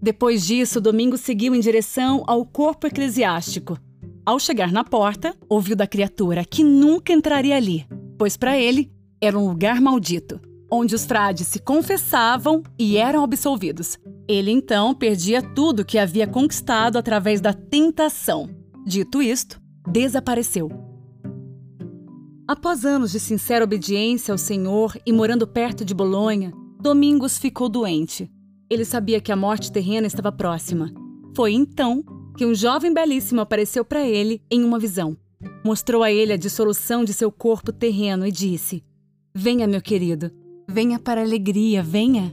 Depois 0.00 0.46
disso, 0.46 0.80
Domingos 0.80 1.20
seguiu 1.20 1.54
em 1.54 1.60
direção 1.60 2.22
ao 2.26 2.44
corpo 2.46 2.86
eclesiástico. 2.86 3.78
Ao 4.24 4.38
chegar 4.38 4.70
na 4.70 4.84
porta, 4.84 5.34
ouviu 5.48 5.74
da 5.74 5.86
criatura 5.86 6.44
que 6.44 6.62
nunca 6.62 7.12
entraria 7.12 7.56
ali, 7.56 7.86
pois 8.16 8.36
para 8.36 8.58
ele 8.58 8.92
era 9.20 9.38
um 9.38 9.48
lugar 9.48 9.80
maldito, 9.80 10.40
onde 10.70 10.94
os 10.94 11.04
frades 11.04 11.48
se 11.48 11.58
confessavam 11.58 12.62
e 12.78 12.96
eram 12.96 13.24
absolvidos. 13.24 13.98
Ele 14.28 14.50
então 14.50 14.94
perdia 14.94 15.42
tudo 15.42 15.84
que 15.84 15.98
havia 15.98 16.26
conquistado 16.26 16.96
através 16.96 17.40
da 17.40 17.52
tentação. 17.52 18.50
Dito 18.86 19.22
isto, 19.22 19.60
desapareceu. 19.90 20.70
Após 22.46 22.84
anos 22.84 23.12
de 23.12 23.20
sincera 23.20 23.64
obediência 23.64 24.32
ao 24.32 24.38
Senhor 24.38 24.96
e 25.04 25.12
morando 25.12 25.46
perto 25.46 25.84
de 25.84 25.94
Bolonha, 25.94 26.52
Domingos 26.80 27.36
ficou 27.36 27.68
doente. 27.68 28.30
Ele 28.70 28.84
sabia 28.84 29.20
que 29.20 29.32
a 29.32 29.36
morte 29.36 29.72
terrena 29.72 30.06
estava 30.06 30.30
próxima. 30.30 30.92
Foi 31.34 31.52
então 31.52 32.04
que 32.36 32.44
um 32.44 32.54
jovem 32.54 32.92
belíssimo 32.92 33.40
apareceu 33.40 33.82
para 33.84 34.06
ele 34.06 34.42
em 34.50 34.62
uma 34.62 34.78
visão. 34.78 35.16
Mostrou 35.64 36.02
a 36.02 36.12
ele 36.12 36.32
a 36.32 36.36
dissolução 36.36 37.02
de 37.02 37.14
seu 37.14 37.32
corpo 37.32 37.72
terreno 37.72 38.26
e 38.26 38.32
disse: 38.32 38.84
Venha, 39.34 39.66
meu 39.66 39.80
querido, 39.80 40.30
venha 40.68 40.98
para 40.98 41.20
a 41.20 41.24
alegria, 41.24 41.82
venha. 41.82 42.32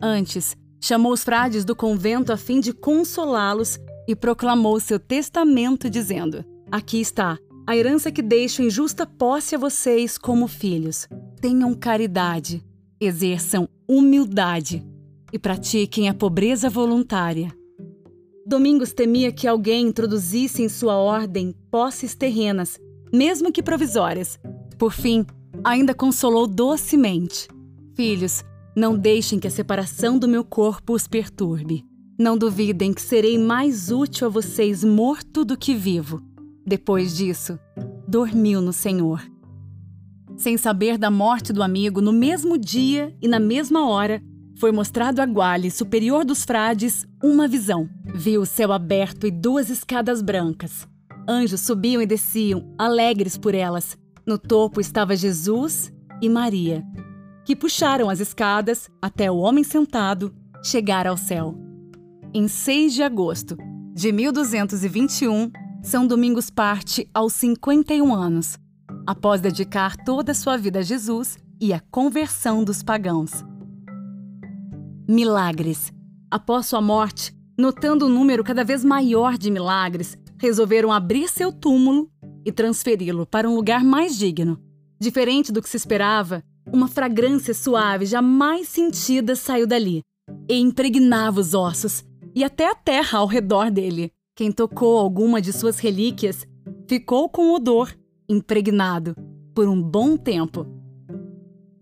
Antes, 0.00 0.56
chamou 0.80 1.12
os 1.12 1.22
frades 1.22 1.64
do 1.64 1.76
convento 1.76 2.32
a 2.32 2.36
fim 2.36 2.58
de 2.58 2.72
consolá-los 2.72 3.78
e 4.08 4.16
proclamou 4.16 4.80
seu 4.80 4.98
testamento, 4.98 5.90
dizendo: 5.90 6.42
Aqui 6.70 7.00
está, 7.00 7.38
a 7.66 7.76
herança 7.76 8.10
que 8.10 8.22
deixo 8.22 8.62
em 8.62 8.70
justa 8.70 9.04
posse 9.06 9.54
a 9.54 9.58
vocês 9.58 10.16
como 10.16 10.48
filhos. 10.48 11.06
Tenham 11.38 11.74
caridade, 11.74 12.64
exerçam 12.98 13.68
humildade 13.86 14.82
e 15.32 15.38
pratiquem 15.38 16.08
a 16.08 16.14
pobreza 16.14 16.70
voluntária. 16.70 17.52
Domingos 18.46 18.92
temia 18.92 19.32
que 19.32 19.48
alguém 19.48 19.86
introduzisse 19.86 20.62
em 20.62 20.68
sua 20.68 20.96
ordem 20.96 21.54
posses 21.70 22.14
terrenas, 22.14 22.78
mesmo 23.12 23.50
que 23.50 23.62
provisórias. 23.62 24.38
Por 24.78 24.92
fim, 24.92 25.26
ainda 25.64 25.94
consolou 25.94 26.46
docemente: 26.46 27.48
Filhos, 27.94 28.44
não 28.76 28.96
deixem 28.96 29.40
que 29.40 29.48
a 29.48 29.50
separação 29.50 30.18
do 30.18 30.28
meu 30.28 30.44
corpo 30.44 30.92
os 30.92 31.08
perturbe. 31.08 31.84
Não 32.18 32.38
duvidem 32.38 32.92
que 32.92 33.02
serei 33.02 33.36
mais 33.36 33.90
útil 33.90 34.26
a 34.26 34.30
vocês 34.30 34.84
morto 34.84 35.44
do 35.44 35.56
que 35.56 35.74
vivo. 35.74 36.22
Depois 36.64 37.16
disso, 37.16 37.58
dormiu 38.06 38.60
no 38.60 38.72
Senhor. 38.72 39.22
Sem 40.36 40.56
saber 40.56 40.98
da 40.98 41.10
morte 41.10 41.52
do 41.52 41.62
amigo, 41.62 42.00
no 42.00 42.12
mesmo 42.12 42.56
dia 42.58 43.16
e 43.20 43.26
na 43.26 43.40
mesma 43.40 43.88
hora, 43.88 44.22
foi 44.58 44.72
mostrado 44.72 45.20
a 45.20 45.24
Guale, 45.24 45.70
superior 45.70 46.24
dos 46.24 46.44
frades, 46.44 47.06
uma 47.22 47.46
visão. 47.46 47.88
Viu 48.14 48.40
o 48.40 48.46
céu 48.46 48.72
aberto 48.72 49.26
e 49.26 49.30
duas 49.30 49.68
escadas 49.68 50.22
brancas. 50.22 50.88
Anjos 51.28 51.60
subiam 51.60 52.00
e 52.00 52.06
desciam, 52.06 52.74
alegres 52.78 53.36
por 53.36 53.54
elas. 53.54 53.98
No 54.26 54.38
topo 54.38 54.80
estava 54.80 55.14
Jesus 55.14 55.92
e 56.22 56.28
Maria, 56.28 56.84
que 57.44 57.54
puxaram 57.54 58.08
as 58.08 58.18
escadas 58.18 58.88
até 59.00 59.30
o 59.30 59.36
homem 59.36 59.62
sentado 59.62 60.34
chegar 60.64 61.06
ao 61.06 61.16
céu. 61.16 61.54
Em 62.32 62.48
6 62.48 62.94
de 62.94 63.02
agosto 63.02 63.56
de 63.94 64.10
1221, 64.10 65.50
São 65.82 66.06
Domingos 66.06 66.50
parte 66.50 67.08
aos 67.12 67.34
51 67.34 68.14
anos, 68.14 68.58
após 69.06 69.40
dedicar 69.40 69.96
toda 69.96 70.32
a 70.32 70.34
sua 70.34 70.56
vida 70.56 70.78
a 70.78 70.82
Jesus 70.82 71.36
e 71.60 71.72
à 71.72 71.80
conversão 71.90 72.64
dos 72.64 72.82
pagãos. 72.82 73.44
Milagres. 75.08 75.92
Após 76.28 76.66
sua 76.66 76.80
morte, 76.80 77.32
notando 77.56 78.06
o 78.06 78.08
um 78.08 78.12
número 78.12 78.42
cada 78.42 78.64
vez 78.64 78.84
maior 78.84 79.38
de 79.38 79.52
milagres, 79.52 80.18
resolveram 80.36 80.90
abrir 80.90 81.28
seu 81.28 81.52
túmulo 81.52 82.10
e 82.44 82.50
transferi-lo 82.50 83.24
para 83.24 83.48
um 83.48 83.54
lugar 83.54 83.84
mais 83.84 84.18
digno. 84.18 84.60
Diferente 85.00 85.52
do 85.52 85.62
que 85.62 85.68
se 85.68 85.76
esperava, 85.76 86.42
uma 86.72 86.88
fragrância 86.88 87.54
suave 87.54 88.04
jamais 88.04 88.66
sentida 88.66 89.36
saiu 89.36 89.64
dali 89.64 90.02
e 90.48 90.58
impregnava 90.58 91.40
os 91.40 91.54
ossos 91.54 92.04
e 92.34 92.42
até 92.42 92.68
a 92.68 92.74
terra 92.74 93.20
ao 93.20 93.26
redor 93.26 93.70
dele. 93.70 94.10
Quem 94.34 94.50
tocou 94.50 94.98
alguma 94.98 95.40
de 95.40 95.52
suas 95.52 95.78
relíquias 95.78 96.44
ficou 96.88 97.28
com 97.28 97.52
o 97.52 97.54
odor 97.54 97.94
impregnado 98.28 99.14
por 99.54 99.68
um 99.68 99.80
bom 99.80 100.16
tempo. 100.16 100.66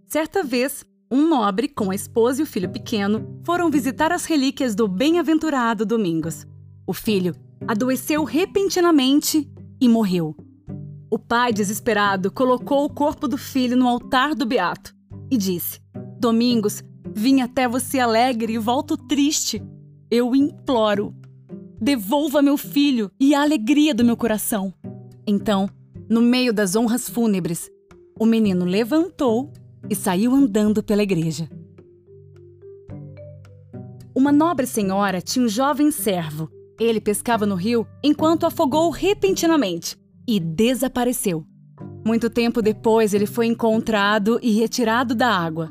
Certa 0.06 0.42
vez, 0.42 0.84
um 1.14 1.29
nobre, 1.29 1.68
com 1.68 1.92
a 1.92 1.94
esposa 1.94 2.40
e 2.40 2.42
o 2.42 2.46
filho 2.46 2.68
pequeno, 2.68 3.40
foram 3.44 3.70
visitar 3.70 4.11
as 4.11 4.24
relíquias 4.24 4.74
do 4.74 4.88
bem-aventurado 4.88 5.87
Domingos. 5.87 6.44
O 6.85 6.92
filho 6.92 7.37
adoeceu 7.68 8.24
repentinamente 8.24 9.48
e 9.81 9.88
morreu. 9.88 10.35
O 11.09 11.16
pai, 11.16 11.53
desesperado, 11.53 12.33
colocou 12.33 12.85
o 12.85 12.90
corpo 12.90 13.29
do 13.29 13.38
filho 13.38 13.77
no 13.77 13.87
altar 13.87 14.35
do 14.35 14.44
beato 14.44 14.92
e 15.31 15.37
disse: 15.37 15.81
Domingos, 16.18 16.83
vim 17.14 17.42
até 17.42 17.68
você 17.68 18.00
alegre 18.00 18.55
e 18.55 18.59
volto 18.59 18.96
triste. 18.96 19.62
Eu 20.11 20.35
imploro, 20.35 21.14
devolva 21.81 22.42
meu 22.42 22.57
filho 22.57 23.09
e 23.20 23.37
a 23.37 23.42
alegria 23.42 23.94
do 23.94 24.05
meu 24.05 24.16
coração. 24.16 24.74
Então, 25.24 25.70
no 26.11 26.20
meio 26.20 26.53
das 26.53 26.74
honras 26.74 27.09
fúnebres, 27.09 27.70
o 28.18 28.27
menino 28.27 28.64
levantou 28.64 29.53
e 29.88 29.94
saiu 29.94 30.35
andando 30.35 30.83
pela 30.83 31.03
igreja. 31.03 31.49
Uma 34.14 34.31
nobre 34.31 34.66
senhora 34.66 35.20
tinha 35.20 35.44
um 35.44 35.49
jovem 35.49 35.90
servo. 35.90 36.49
Ele 36.79 37.01
pescava 37.01 37.44
no 37.44 37.55
rio 37.55 37.87
enquanto 38.03 38.47
afogou 38.47 38.90
repentinamente 38.90 39.97
e 40.27 40.38
desapareceu. 40.38 41.44
Muito 42.07 42.31
tempo 42.31 42.62
depois, 42.62 43.14
ele 43.14 43.27
foi 43.27 43.47
encontrado 43.47 44.38
e 44.42 44.53
retirado 44.53 45.14
da 45.14 45.29
água. 45.29 45.70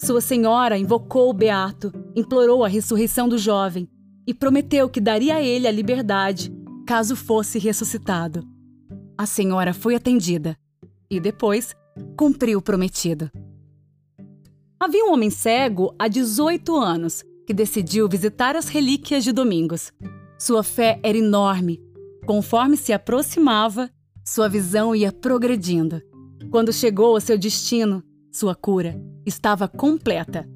Sua 0.00 0.20
senhora 0.20 0.78
invocou 0.78 1.30
o 1.30 1.34
beato, 1.34 1.92
implorou 2.16 2.64
a 2.64 2.68
ressurreição 2.68 3.28
do 3.28 3.36
jovem 3.36 3.88
e 4.26 4.32
prometeu 4.32 4.88
que 4.88 5.00
daria 5.00 5.36
a 5.36 5.42
ele 5.42 5.66
a 5.66 5.70
liberdade 5.70 6.52
caso 6.86 7.14
fosse 7.14 7.58
ressuscitado. 7.58 8.46
A 9.16 9.26
senhora 9.26 9.72
foi 9.72 9.94
atendida 9.94 10.56
e 11.10 11.20
depois 11.20 11.74
cumpriu 12.16 12.58
o 12.58 12.62
prometido. 12.62 13.30
Havia 14.82 15.04
um 15.04 15.12
homem 15.12 15.30
cego 15.30 15.94
há 15.96 16.08
18 16.08 16.74
anos 16.74 17.22
que 17.46 17.54
decidiu 17.54 18.08
visitar 18.08 18.56
as 18.56 18.66
relíquias 18.66 19.22
de 19.22 19.30
Domingos. 19.30 19.92
Sua 20.36 20.64
fé 20.64 20.98
era 21.04 21.16
enorme. 21.16 21.80
Conforme 22.26 22.76
se 22.76 22.92
aproximava, 22.92 23.88
sua 24.24 24.48
visão 24.48 24.92
ia 24.92 25.12
progredindo. 25.12 26.02
Quando 26.50 26.72
chegou 26.72 27.14
ao 27.14 27.20
seu 27.20 27.38
destino, 27.38 28.02
sua 28.32 28.56
cura 28.56 29.00
estava 29.24 29.68
completa. 29.68 30.50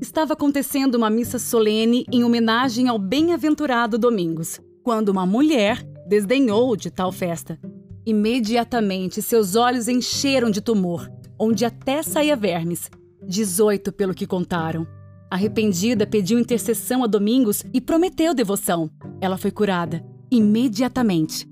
Estava 0.00 0.32
acontecendo 0.32 0.94
uma 0.94 1.10
missa 1.10 1.38
solene 1.38 2.06
em 2.10 2.24
homenagem 2.24 2.88
ao 2.88 2.98
bem-aventurado 2.98 3.98
Domingos, 3.98 4.58
quando 4.82 5.10
uma 5.10 5.26
mulher 5.26 5.82
desdenhou 6.08 6.74
de 6.74 6.90
tal 6.90 7.12
festa. 7.12 7.60
Imediatamente 8.06 9.20
seus 9.20 9.56
olhos 9.56 9.88
encheram 9.88 10.50
de 10.50 10.62
tumor 10.62 11.06
onde 11.42 11.64
até 11.64 12.04
saía 12.04 12.36
vermes. 12.36 12.88
18 13.26 13.90
pelo 13.90 14.14
que 14.14 14.28
contaram. 14.28 14.86
Arrependida, 15.28 16.06
pediu 16.06 16.38
intercessão 16.38 17.02
a 17.02 17.08
Domingos 17.08 17.64
e 17.74 17.80
prometeu 17.80 18.32
devoção. 18.32 18.88
Ela 19.20 19.36
foi 19.36 19.50
curada 19.50 20.04
imediatamente. 20.30 21.48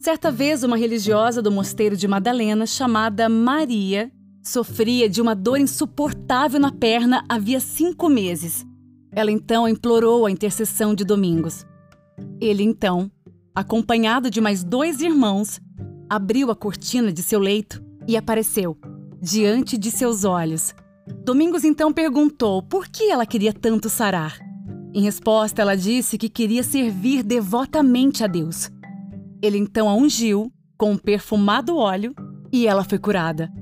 Certa 0.00 0.32
vez, 0.32 0.64
uma 0.64 0.76
religiosa 0.76 1.40
do 1.40 1.52
mosteiro 1.52 1.96
de 1.96 2.08
Madalena, 2.08 2.66
chamada 2.66 3.28
Maria, 3.28 4.10
sofria 4.42 5.08
de 5.08 5.22
uma 5.22 5.34
dor 5.34 5.60
insuportável 5.60 6.58
na 6.58 6.72
perna 6.72 7.24
havia 7.28 7.60
cinco 7.60 8.08
meses. 8.08 8.66
Ela 9.12 9.30
então 9.30 9.68
implorou 9.68 10.26
a 10.26 10.30
intercessão 10.30 10.92
de 10.92 11.04
Domingos. 11.04 11.64
Ele 12.40 12.64
então, 12.64 13.10
acompanhado 13.54 14.28
de 14.28 14.40
mais 14.40 14.64
dois 14.64 15.00
irmãos, 15.00 15.60
abriu 16.10 16.50
a 16.50 16.56
cortina 16.56 17.12
de 17.12 17.22
seu 17.22 17.38
leito 17.38 17.86
e 18.08 18.16
apareceu 18.16 18.76
diante 19.20 19.76
de 19.76 19.90
seus 19.90 20.24
olhos. 20.24 20.74
Domingos 21.24 21.62
então 21.62 21.92
perguntou 21.92 22.62
por 22.62 22.88
que 22.88 23.10
ela 23.10 23.26
queria 23.26 23.52
tanto 23.52 23.90
sarar. 23.90 24.38
Em 24.94 25.02
resposta, 25.02 25.60
ela 25.60 25.76
disse 25.76 26.16
que 26.16 26.30
queria 26.30 26.62
servir 26.62 27.22
devotamente 27.22 28.24
a 28.24 28.26
Deus. 28.26 28.70
Ele 29.42 29.58
então 29.58 29.88
a 29.88 29.94
ungiu 29.94 30.50
com 30.78 30.92
um 30.92 30.98
perfumado 30.98 31.76
óleo 31.76 32.14
e 32.50 32.66
ela 32.66 32.82
foi 32.82 32.98
curada. 32.98 33.52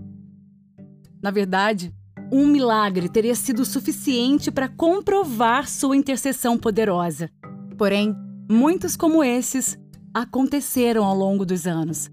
Na 1.21 1.33
verdade, 1.33 1.93
um 2.31 2.47
milagre 2.47 3.09
teria 3.09 3.35
sido 3.35 3.65
suficiente 3.65 4.51
para 4.51 4.69
comprovar 4.69 5.69
sua 5.69 5.97
intercessão 5.97 6.57
poderosa. 6.57 7.29
Porém, 7.77 8.15
muitos 8.49 8.97
como 8.97 9.25
esses 9.25 9.77
aconteceram 10.15 11.05
ao 11.05 11.17
longo 11.17 11.45
dos 11.45 11.67
anos. 11.67 12.11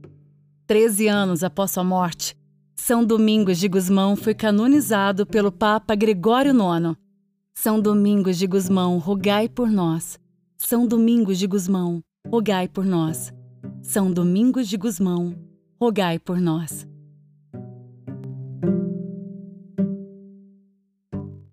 Treze 0.65 1.09
anos 1.09 1.43
após 1.43 1.71
sua 1.71 1.83
morte, 1.83 2.37
São 2.73 3.03
Domingos 3.03 3.57
de 3.57 3.67
Gusmão 3.67 4.15
foi 4.15 4.33
canonizado 4.33 5.25
pelo 5.25 5.51
Papa 5.51 5.93
Gregório 5.93 6.53
IX. 6.53 6.97
São 7.53 7.81
Domingos 7.81 8.37
de 8.37 8.47
Gusmão, 8.47 8.97
rogai 8.97 9.49
por 9.49 9.69
nós. 9.69 10.17
São 10.57 10.87
Domingos 10.87 11.37
de 11.37 11.47
Gusmão, 11.47 12.01
rogai 12.29 12.69
por 12.69 12.85
nós. 12.85 13.33
São 13.81 14.09
Domingos 14.09 14.69
de 14.69 14.77
Gusmão, 14.77 15.35
rogai 15.77 16.17
por 16.17 16.39
nós. 16.39 16.87